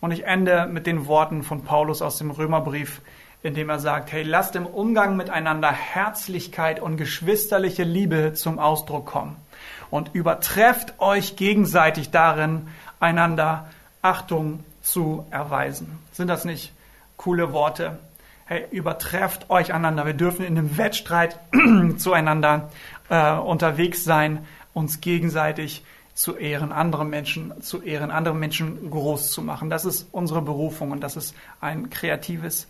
Und 0.00 0.12
ich 0.12 0.24
ende 0.24 0.66
mit 0.66 0.86
den 0.86 1.08
Worten 1.08 1.42
von 1.42 1.64
Paulus 1.64 2.00
aus 2.00 2.18
dem 2.18 2.30
Römerbrief, 2.30 3.00
indem 3.42 3.70
er 3.70 3.80
sagt, 3.80 4.12
hey, 4.12 4.22
lasst 4.22 4.54
im 4.54 4.64
Umgang 4.64 5.16
miteinander 5.16 5.72
Herzlichkeit 5.72 6.78
und 6.78 6.96
geschwisterliche 6.96 7.82
Liebe 7.82 8.34
zum 8.34 8.60
Ausdruck 8.60 9.06
kommen 9.06 9.34
und 9.90 10.14
übertrefft 10.14 11.00
euch 11.00 11.34
gegenseitig 11.34 12.12
darin, 12.12 12.68
einander 13.00 13.66
Achtung 14.00 14.62
zu 14.88 15.26
erweisen. 15.30 15.98
Sind 16.12 16.28
das 16.28 16.44
nicht 16.44 16.72
coole 17.16 17.52
Worte? 17.52 17.98
Hey, 18.46 18.64
übertrefft 18.70 19.50
euch 19.50 19.74
einander. 19.74 20.06
Wir 20.06 20.14
dürfen 20.14 20.44
in 20.44 20.56
einem 20.56 20.78
Wettstreit 20.78 21.38
zueinander 21.98 22.70
äh, 23.10 23.32
unterwegs 23.32 24.04
sein, 24.04 24.46
uns 24.72 25.02
gegenseitig 25.02 25.84
zu 26.14 26.36
ehren, 26.36 26.72
andere 26.72 27.04
Menschen 27.04 27.60
zu 27.62 27.82
ehren, 27.82 28.10
andere 28.10 28.34
Menschen 28.34 28.90
groß 28.90 29.30
zu 29.30 29.42
machen. 29.42 29.68
Das 29.68 29.84
ist 29.84 30.08
unsere 30.10 30.40
Berufung 30.40 30.90
und 30.90 31.00
das 31.02 31.16
ist 31.16 31.34
ein 31.60 31.90
kreatives 31.90 32.66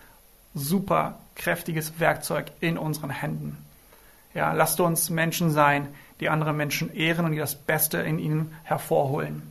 super 0.55 1.21
kräftiges 1.37 2.01
Werkzeug 2.01 2.51
in 2.61 2.77
unseren 2.77 3.11
Händen. 3.11 3.57
Ja, 4.35 4.53
lasst 4.53 4.81
uns 4.81 5.09
Menschen 5.09 5.51
sein, 5.51 5.87
die 6.21 6.29
andere 6.29 6.53
Menschen 6.53 6.93
ehren 6.93 7.25
und 7.25 7.33
die 7.33 7.39
das 7.39 7.55
Beste 7.55 7.99
in 7.99 8.19
ihnen 8.19 8.55
hervorholen. 8.65 9.43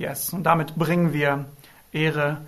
Yes, 0.00 0.32
und 0.32 0.44
damit 0.44 0.76
bringen 0.76 1.12
wir 1.12 1.44
Ehre 1.92 2.38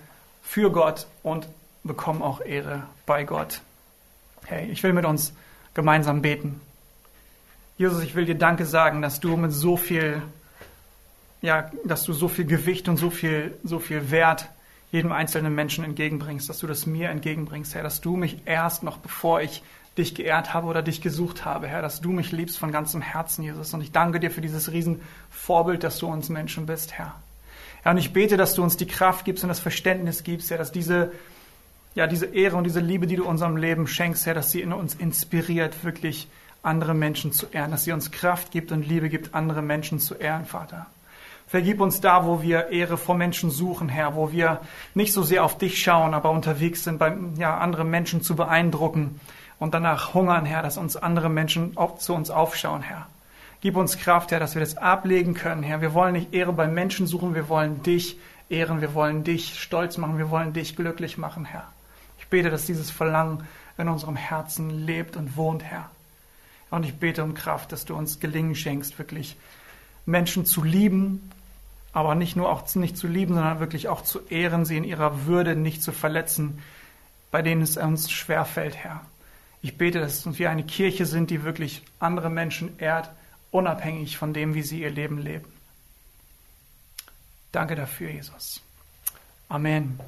für 0.42 0.72
Gott 0.72 1.06
und 1.22 1.46
bekommen 1.84 2.22
auch 2.22 2.40
Ehre 2.40 2.84
bei 3.04 3.24
Gott. 3.24 3.60
Hey, 4.46 4.70
ich 4.70 4.82
will 4.82 4.94
mit 4.94 5.04
uns 5.04 5.34
gemeinsam 5.74 6.22
beten. 6.22 6.62
Jesus, 7.76 8.02
ich 8.02 8.14
will 8.14 8.24
dir 8.24 8.36
Danke 8.36 8.64
sagen, 8.64 9.02
dass 9.02 9.20
du 9.20 9.36
mit 9.36 9.52
so 9.52 9.76
viel, 9.76 10.22
ja, 11.42 11.70
dass 11.84 12.04
du 12.04 12.14
so 12.14 12.26
viel 12.26 12.46
Gewicht 12.46 12.88
und 12.88 12.96
so 12.96 13.10
viel, 13.10 13.52
so 13.64 13.80
viel 13.80 14.10
Wert 14.10 14.48
jedem 14.90 15.12
einzelnen 15.12 15.54
Menschen 15.54 15.84
entgegenbringst, 15.84 16.48
dass 16.48 16.58
du 16.58 16.66
das 16.66 16.86
mir 16.86 17.10
entgegenbringst, 17.10 17.74
Herr, 17.74 17.82
dass 17.82 18.00
du 18.00 18.16
mich 18.16 18.38
erst 18.46 18.82
noch 18.82 18.96
bevor 18.96 19.42
ich 19.42 19.62
dich 19.98 20.14
geehrt 20.14 20.54
habe 20.54 20.68
oder 20.68 20.80
dich 20.80 21.02
gesucht 21.02 21.44
habe, 21.44 21.68
Herr, 21.68 21.82
dass 21.82 22.00
du 22.00 22.12
mich 22.12 22.32
liebst 22.32 22.58
von 22.58 22.72
ganzem 22.72 23.02
Herzen, 23.02 23.42
Jesus. 23.42 23.74
Und 23.74 23.82
ich 23.82 23.92
danke 23.92 24.20
dir 24.20 24.30
für 24.30 24.40
dieses 24.40 24.72
Riesenvorbild, 24.72 25.84
dass 25.84 25.98
du 25.98 26.06
uns 26.06 26.30
Menschen 26.30 26.64
bist, 26.64 26.94
Herr. 26.94 27.14
Ja, 27.84 27.90
und 27.90 27.98
ich 27.98 28.12
bete, 28.12 28.36
dass 28.36 28.54
du 28.54 28.62
uns 28.62 28.76
die 28.76 28.86
Kraft 28.86 29.24
gibst 29.24 29.42
und 29.44 29.48
das 29.48 29.60
Verständnis 29.60 30.22
gibst, 30.22 30.50
Herr, 30.50 30.58
dass 30.58 30.72
diese, 30.72 31.12
ja, 31.94 32.06
diese 32.06 32.26
Ehre 32.26 32.56
und 32.56 32.64
diese 32.64 32.80
Liebe, 32.80 33.06
die 33.06 33.16
du 33.16 33.24
unserem 33.24 33.56
Leben 33.56 33.86
schenkst, 33.86 34.24
Herr, 34.26 34.34
dass 34.34 34.50
sie 34.50 34.60
in 34.60 34.72
uns 34.72 34.94
inspiriert, 34.94 35.84
wirklich 35.84 36.28
andere 36.62 36.94
Menschen 36.94 37.32
zu 37.32 37.46
ehren, 37.50 37.72
dass 37.72 37.84
sie 37.84 37.92
uns 37.92 38.12
Kraft 38.12 38.52
gibt 38.52 38.70
und 38.70 38.86
Liebe 38.86 39.08
gibt, 39.08 39.34
andere 39.34 39.62
Menschen 39.62 39.98
zu 39.98 40.14
ehren, 40.14 40.46
Vater. 40.46 40.86
Vergib 41.48 41.80
uns 41.80 42.00
da, 42.00 42.24
wo 42.24 42.40
wir 42.40 42.68
Ehre 42.68 42.96
vor 42.96 43.16
Menschen 43.16 43.50
suchen, 43.50 43.88
Herr, 43.88 44.14
wo 44.14 44.32
wir 44.32 44.60
nicht 44.94 45.12
so 45.12 45.22
sehr 45.22 45.44
auf 45.44 45.58
dich 45.58 45.82
schauen, 45.82 46.14
aber 46.14 46.30
unterwegs 46.30 46.84
sind, 46.84 46.98
beim, 46.98 47.34
ja, 47.36 47.58
andere 47.58 47.84
Menschen 47.84 48.22
zu 48.22 48.36
beeindrucken 48.36 49.20
und 49.58 49.74
danach 49.74 50.14
hungern, 50.14 50.46
Herr, 50.46 50.62
dass 50.62 50.78
uns 50.78 50.96
andere 50.96 51.28
Menschen 51.28 51.76
auch 51.76 51.98
zu 51.98 52.14
uns 52.14 52.30
aufschauen, 52.30 52.80
Herr. 52.80 53.06
Gib 53.62 53.76
uns 53.76 53.96
Kraft, 53.96 54.32
Herr, 54.32 54.40
dass 54.40 54.56
wir 54.56 54.60
das 54.60 54.76
ablegen 54.76 55.34
können, 55.34 55.62
Herr. 55.62 55.80
Wir 55.80 55.94
wollen 55.94 56.14
nicht 56.14 56.34
Ehre 56.34 56.52
bei 56.52 56.66
Menschen 56.66 57.06
suchen, 57.06 57.36
wir 57.36 57.48
wollen 57.48 57.80
dich 57.84 58.16
ehren, 58.48 58.80
wir 58.80 58.92
wollen 58.92 59.22
dich 59.22 59.60
stolz 59.60 59.98
machen, 59.98 60.18
wir 60.18 60.30
wollen 60.30 60.52
dich 60.52 60.74
glücklich 60.74 61.16
machen, 61.16 61.44
Herr. 61.44 61.70
Ich 62.18 62.26
bete, 62.26 62.50
dass 62.50 62.66
dieses 62.66 62.90
Verlangen 62.90 63.46
in 63.78 63.88
unserem 63.88 64.16
Herzen 64.16 64.84
lebt 64.84 65.16
und 65.16 65.36
wohnt, 65.36 65.62
Herr. 65.62 65.88
Und 66.70 66.84
ich 66.84 66.94
bete 66.94 67.22
um 67.22 67.34
Kraft, 67.34 67.70
dass 67.70 67.84
du 67.84 67.94
uns 67.94 68.18
Gelingen 68.18 68.56
schenkst, 68.56 68.98
wirklich 68.98 69.36
Menschen 70.06 70.44
zu 70.44 70.64
lieben, 70.64 71.30
aber 71.92 72.16
nicht 72.16 72.34
nur 72.34 72.50
auch 72.50 72.74
nicht 72.74 72.96
zu 72.96 73.06
lieben, 73.06 73.34
sondern 73.34 73.60
wirklich 73.60 73.86
auch 73.86 74.02
zu 74.02 74.26
ehren, 74.26 74.64
sie 74.64 74.76
in 74.76 74.82
ihrer 74.82 75.26
Würde 75.26 75.54
nicht 75.54 75.84
zu 75.84 75.92
verletzen, 75.92 76.58
bei 77.30 77.42
denen 77.42 77.62
es 77.62 77.76
uns 77.76 78.10
schwerfällt, 78.10 78.74
Herr. 78.74 79.02
Ich 79.60 79.78
bete, 79.78 80.00
dass 80.00 80.36
wir 80.36 80.50
eine 80.50 80.64
Kirche 80.64 81.06
sind, 81.06 81.30
die 81.30 81.44
wirklich 81.44 81.84
andere 82.00 82.28
Menschen 82.28 82.76
ehrt, 82.80 83.08
unabhängig 83.52 84.18
von 84.18 84.34
dem, 84.34 84.54
wie 84.54 84.62
sie 84.62 84.80
ihr 84.80 84.90
Leben 84.90 85.18
leben. 85.18 85.46
Danke 87.52 87.76
dafür, 87.76 88.10
Jesus. 88.10 88.60
Amen. 89.48 90.00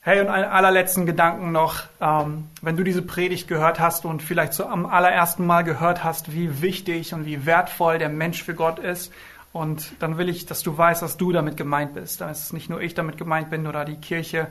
Hey, 0.00 0.20
und 0.20 0.28
einen 0.28 0.46
allerletzten 0.46 1.04
Gedanken 1.04 1.52
noch. 1.52 1.84
Ähm, 2.00 2.48
wenn 2.62 2.76
du 2.76 2.82
diese 2.84 3.02
Predigt 3.02 3.46
gehört 3.48 3.78
hast 3.78 4.06
und 4.06 4.22
vielleicht 4.22 4.54
so 4.54 4.64
am 4.64 4.86
allerersten 4.86 5.46
Mal 5.46 5.62
gehört 5.62 6.02
hast, 6.02 6.32
wie 6.32 6.62
wichtig 6.62 7.12
und 7.12 7.26
wie 7.26 7.44
wertvoll 7.44 7.98
der 7.98 8.08
Mensch 8.08 8.42
für 8.42 8.54
Gott 8.54 8.78
ist 8.78 9.12
und 9.52 9.92
dann 9.98 10.16
will 10.16 10.28
ich, 10.28 10.46
dass 10.46 10.62
du 10.62 10.76
weißt, 10.76 11.02
dass 11.02 11.16
du 11.16 11.32
damit 11.32 11.56
gemeint 11.56 11.94
bist. 11.94 12.20
Dass 12.20 12.52
nicht 12.52 12.70
nur 12.70 12.80
ich 12.80 12.94
damit 12.94 13.18
gemeint 13.18 13.50
bin 13.50 13.66
oder 13.66 13.84
die 13.84 13.96
Kirche, 13.96 14.46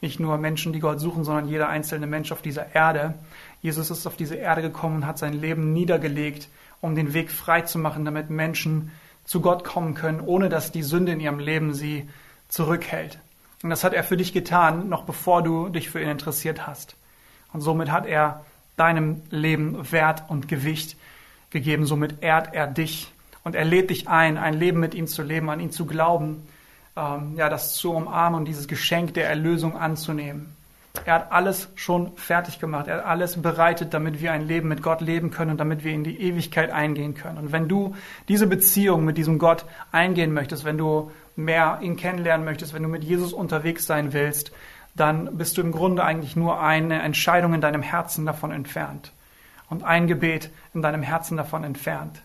nicht 0.00 0.20
nur 0.20 0.38
Menschen, 0.38 0.72
die 0.72 0.80
Gott 0.80 1.00
suchen, 1.00 1.24
sondern 1.24 1.48
jeder 1.48 1.68
einzelne 1.68 2.06
Mensch 2.06 2.30
auf 2.30 2.40
dieser 2.40 2.74
Erde. 2.74 3.14
Jesus 3.64 3.90
ist 3.90 4.06
auf 4.06 4.14
diese 4.14 4.34
Erde 4.34 4.60
gekommen 4.60 4.96
und 4.96 5.06
hat 5.06 5.16
sein 5.16 5.32
Leben 5.32 5.72
niedergelegt, 5.72 6.50
um 6.82 6.94
den 6.94 7.14
Weg 7.14 7.30
frei 7.30 7.62
zu 7.62 7.78
machen, 7.78 8.04
damit 8.04 8.28
Menschen 8.28 8.92
zu 9.24 9.40
Gott 9.40 9.64
kommen 9.64 9.94
können, 9.94 10.20
ohne 10.20 10.50
dass 10.50 10.70
die 10.70 10.82
Sünde 10.82 11.12
in 11.12 11.20
ihrem 11.20 11.38
Leben 11.38 11.72
sie 11.72 12.06
zurückhält. 12.48 13.18
Und 13.62 13.70
das 13.70 13.82
hat 13.82 13.94
er 13.94 14.04
für 14.04 14.18
dich 14.18 14.34
getan, 14.34 14.90
noch 14.90 15.04
bevor 15.04 15.42
du 15.42 15.70
dich 15.70 15.88
für 15.88 16.02
ihn 16.02 16.10
interessiert 16.10 16.66
hast. 16.66 16.94
Und 17.54 17.62
somit 17.62 17.90
hat 17.90 18.04
er 18.04 18.44
deinem 18.76 19.22
Leben 19.30 19.90
Wert 19.90 20.24
und 20.28 20.46
Gewicht 20.46 20.98
gegeben. 21.48 21.86
Somit 21.86 22.22
ehrt 22.22 22.52
er 22.52 22.66
dich 22.66 23.10
und 23.44 23.54
er 23.54 23.64
lädt 23.64 23.88
dich 23.88 24.08
ein, 24.08 24.36
ein 24.36 24.52
Leben 24.52 24.78
mit 24.78 24.92
ihm 24.92 25.06
zu 25.06 25.22
leben, 25.22 25.48
an 25.48 25.60
ihn 25.60 25.70
zu 25.70 25.86
glauben, 25.86 26.46
ähm, 26.96 27.32
ja, 27.38 27.48
das 27.48 27.76
zu 27.76 27.94
umarmen 27.94 28.40
und 28.40 28.44
dieses 28.44 28.68
Geschenk 28.68 29.14
der 29.14 29.26
Erlösung 29.26 29.74
anzunehmen. 29.74 30.54
Er 31.04 31.14
hat 31.14 31.32
alles 31.32 31.68
schon 31.74 32.16
fertig 32.16 32.60
gemacht. 32.60 32.86
Er 32.86 32.98
hat 32.98 33.04
alles 33.04 33.40
bereitet, 33.40 33.92
damit 33.92 34.20
wir 34.20 34.32
ein 34.32 34.46
Leben 34.46 34.68
mit 34.68 34.82
Gott 34.82 35.00
leben 35.00 35.30
können 35.30 35.50
und 35.52 35.58
damit 35.58 35.84
wir 35.84 35.92
in 35.92 36.04
die 36.04 36.20
Ewigkeit 36.20 36.70
eingehen 36.70 37.14
können. 37.14 37.38
Und 37.38 37.52
wenn 37.52 37.68
du 37.68 37.94
diese 38.28 38.46
Beziehung 38.46 39.04
mit 39.04 39.18
diesem 39.18 39.38
Gott 39.38 39.64
eingehen 39.92 40.32
möchtest, 40.32 40.64
wenn 40.64 40.78
du 40.78 41.10
mehr 41.36 41.78
ihn 41.82 41.96
kennenlernen 41.96 42.44
möchtest, 42.44 42.74
wenn 42.74 42.82
du 42.82 42.88
mit 42.88 43.04
Jesus 43.04 43.32
unterwegs 43.32 43.86
sein 43.86 44.12
willst, 44.12 44.52
dann 44.94 45.36
bist 45.36 45.56
du 45.56 45.60
im 45.60 45.72
Grunde 45.72 46.04
eigentlich 46.04 46.36
nur 46.36 46.60
eine 46.60 47.02
Entscheidung 47.02 47.52
in 47.52 47.60
deinem 47.60 47.82
Herzen 47.82 48.24
davon 48.24 48.52
entfernt 48.52 49.12
und 49.68 49.82
ein 49.82 50.06
Gebet 50.06 50.50
in 50.72 50.82
deinem 50.82 51.02
Herzen 51.02 51.36
davon 51.36 51.64
entfernt. 51.64 52.22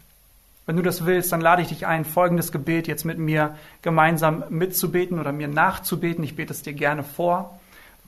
Wenn 0.68 0.76
du 0.76 0.84
das 0.84 1.08
willst, 1.08 1.32
dann 1.32 1.42
lade 1.42 1.64
ich 1.64 1.70
dich 1.70 1.88
ein, 1.88 2.06
folgendes 2.06 2.52
Gebet 2.52 2.88
jetzt 2.88 3.04
mit 3.04 3.18
mir 3.18 3.56
gemeinsam 3.82 4.44
mitzubeten 4.50 5.20
oder 5.20 5.32
mir 5.32 5.48
nachzubeten. 5.48 6.24
Ich 6.24 6.36
bete 6.36 6.54
es 6.54 6.62
dir 6.62 6.74
gerne 6.74 7.02
vor. 7.02 7.59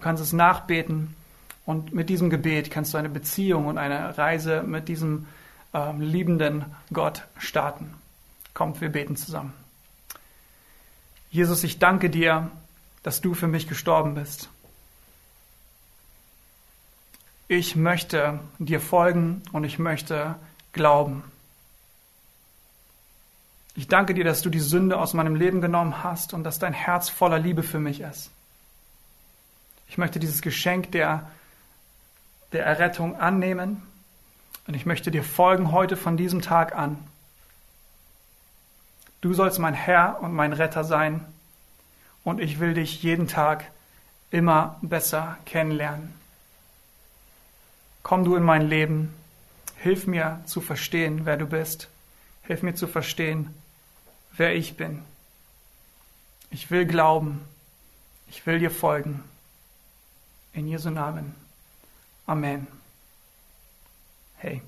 Du 0.01 0.05
kannst 0.05 0.23
es 0.23 0.33
nachbeten 0.33 1.15
und 1.63 1.93
mit 1.93 2.09
diesem 2.09 2.31
Gebet 2.31 2.71
kannst 2.71 2.91
du 2.91 2.97
eine 2.97 3.07
Beziehung 3.07 3.67
und 3.67 3.77
eine 3.77 4.17
Reise 4.17 4.63
mit 4.63 4.87
diesem 4.87 5.27
ähm, 5.75 6.01
liebenden 6.01 6.65
Gott 6.91 7.27
starten. 7.37 7.93
Kommt, 8.55 8.81
wir 8.81 8.89
beten 8.89 9.15
zusammen. 9.15 9.53
Jesus, 11.29 11.63
ich 11.63 11.77
danke 11.77 12.09
dir, 12.09 12.49
dass 13.03 13.21
du 13.21 13.35
für 13.35 13.47
mich 13.47 13.67
gestorben 13.67 14.15
bist. 14.15 14.49
Ich 17.47 17.75
möchte 17.75 18.39
dir 18.57 18.81
folgen 18.81 19.43
und 19.51 19.65
ich 19.65 19.77
möchte 19.77 20.33
glauben. 20.73 21.21
Ich 23.75 23.87
danke 23.87 24.15
dir, 24.15 24.23
dass 24.23 24.41
du 24.41 24.49
die 24.49 24.61
Sünde 24.61 24.97
aus 24.97 25.13
meinem 25.13 25.35
Leben 25.35 25.61
genommen 25.61 26.03
hast 26.03 26.33
und 26.33 26.43
dass 26.43 26.57
dein 26.57 26.73
Herz 26.73 27.07
voller 27.07 27.37
Liebe 27.37 27.61
für 27.61 27.79
mich 27.79 27.99
ist. 27.99 28.31
Ich 29.91 29.97
möchte 29.97 30.21
dieses 30.21 30.41
Geschenk 30.41 30.93
der, 30.93 31.29
der 32.53 32.65
Errettung 32.65 33.19
annehmen 33.19 33.83
und 34.65 34.73
ich 34.73 34.85
möchte 34.85 35.11
dir 35.11 35.21
folgen 35.21 35.73
heute 35.73 35.97
von 35.97 36.15
diesem 36.15 36.41
Tag 36.41 36.73
an. 36.73 36.97
Du 39.19 39.33
sollst 39.33 39.59
mein 39.59 39.73
Herr 39.73 40.21
und 40.21 40.31
mein 40.31 40.53
Retter 40.53 40.85
sein 40.85 41.25
und 42.23 42.39
ich 42.39 42.61
will 42.61 42.73
dich 42.73 43.03
jeden 43.03 43.27
Tag 43.27 43.65
immer 44.29 44.79
besser 44.81 45.37
kennenlernen. 45.45 46.13
Komm 48.01 48.23
du 48.23 48.37
in 48.37 48.43
mein 48.43 48.69
Leben, 48.69 49.13
hilf 49.75 50.07
mir 50.07 50.39
zu 50.45 50.61
verstehen, 50.61 51.25
wer 51.25 51.35
du 51.35 51.47
bist, 51.47 51.89
hilf 52.43 52.63
mir 52.63 52.75
zu 52.75 52.87
verstehen, 52.87 53.53
wer 54.37 54.55
ich 54.55 54.77
bin. 54.77 55.03
Ich 56.49 56.71
will 56.71 56.85
glauben. 56.85 57.41
Ich 58.29 58.45
will 58.45 58.59
dir 58.59 58.71
folgen. 58.71 59.21
In 60.53 60.67
Jesu 60.67 60.89
Namen. 60.89 61.33
Amen. 62.25 62.67
Hey. 64.37 64.61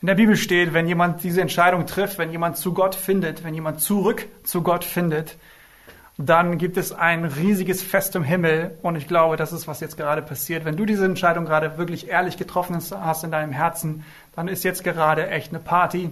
In 0.00 0.06
der 0.06 0.14
Bibel 0.14 0.36
steht, 0.36 0.74
wenn 0.74 0.86
jemand 0.86 1.24
diese 1.24 1.40
Entscheidung 1.40 1.86
trifft, 1.86 2.18
wenn 2.18 2.30
jemand 2.30 2.56
zu 2.56 2.74
Gott 2.74 2.94
findet, 2.94 3.42
wenn 3.42 3.54
jemand 3.54 3.80
zurück 3.80 4.26
zu 4.44 4.62
Gott 4.62 4.84
findet, 4.84 5.36
dann 6.18 6.58
gibt 6.58 6.76
es 6.76 6.92
ein 6.92 7.24
riesiges 7.24 7.82
Fest 7.82 8.14
im 8.16 8.22
Himmel. 8.22 8.76
Und 8.82 8.96
ich 8.96 9.08
glaube, 9.08 9.36
das 9.36 9.52
ist, 9.52 9.66
was 9.66 9.80
jetzt 9.80 9.96
gerade 9.96 10.20
passiert. 10.20 10.64
Wenn 10.64 10.76
du 10.76 10.84
diese 10.84 11.04
Entscheidung 11.04 11.46
gerade 11.46 11.78
wirklich 11.78 12.08
ehrlich 12.08 12.36
getroffen 12.36 12.76
hast 12.76 13.24
in 13.24 13.30
deinem 13.30 13.52
Herzen, 13.52 14.04
dann 14.36 14.46
ist 14.46 14.62
jetzt 14.62 14.84
gerade 14.84 15.28
echt 15.28 15.50
eine 15.50 15.60
Party 15.60 16.10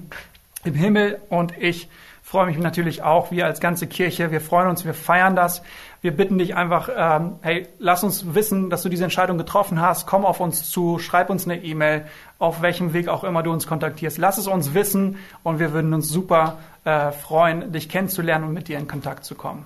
im 0.64 0.74
Himmel 0.74 1.20
und 1.28 1.56
ich 1.58 1.88
freue 2.26 2.46
mich 2.46 2.58
natürlich 2.58 3.02
auch, 3.02 3.30
wir 3.30 3.46
als 3.46 3.60
ganze 3.60 3.86
Kirche, 3.86 4.32
wir 4.32 4.40
freuen 4.40 4.68
uns, 4.68 4.84
wir 4.84 4.94
feiern 4.94 5.36
das. 5.36 5.62
Wir 6.06 6.16
bitten 6.16 6.38
dich 6.38 6.54
einfach, 6.54 6.88
ähm, 6.96 7.32
hey, 7.42 7.66
lass 7.80 8.04
uns 8.04 8.32
wissen, 8.36 8.70
dass 8.70 8.84
du 8.84 8.88
diese 8.88 9.02
Entscheidung 9.02 9.38
getroffen 9.38 9.80
hast. 9.80 10.06
Komm 10.06 10.24
auf 10.24 10.38
uns 10.38 10.70
zu, 10.70 11.00
schreib 11.00 11.30
uns 11.30 11.46
eine 11.46 11.64
E-Mail, 11.64 12.06
auf 12.38 12.62
welchem 12.62 12.92
Weg 12.92 13.08
auch 13.08 13.24
immer 13.24 13.42
du 13.42 13.50
uns 13.50 13.66
kontaktierst. 13.66 14.16
Lass 14.16 14.38
es 14.38 14.46
uns 14.46 14.72
wissen 14.72 15.16
und 15.42 15.58
wir 15.58 15.72
würden 15.72 15.92
uns 15.92 16.08
super 16.08 16.58
äh, 16.84 17.10
freuen, 17.10 17.72
dich 17.72 17.88
kennenzulernen 17.88 18.44
und 18.44 18.52
mit 18.52 18.68
dir 18.68 18.78
in 18.78 18.86
Kontakt 18.86 19.24
zu 19.24 19.34
kommen. 19.34 19.64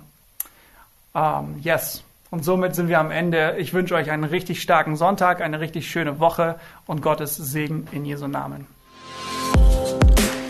Ähm, 1.15 1.57
yes. 1.61 2.05
Und 2.31 2.43
somit 2.43 2.75
sind 2.75 2.89
wir 2.89 3.01
am 3.01 3.11
Ende. 3.11 3.57
Ich 3.59 3.75
wünsche 3.75 3.95
euch 3.95 4.11
einen 4.11 4.25
richtig 4.25 4.63
starken 4.63 4.97
Sonntag, 4.97 5.43
eine 5.43 5.61
richtig 5.61 5.91
schöne 5.91 6.21
Woche 6.21 6.59
und 6.87 7.03
Gottes 7.03 7.37
Segen 7.37 7.87
in 7.93 8.07
Jesu 8.07 8.29
Namen. 8.29 8.67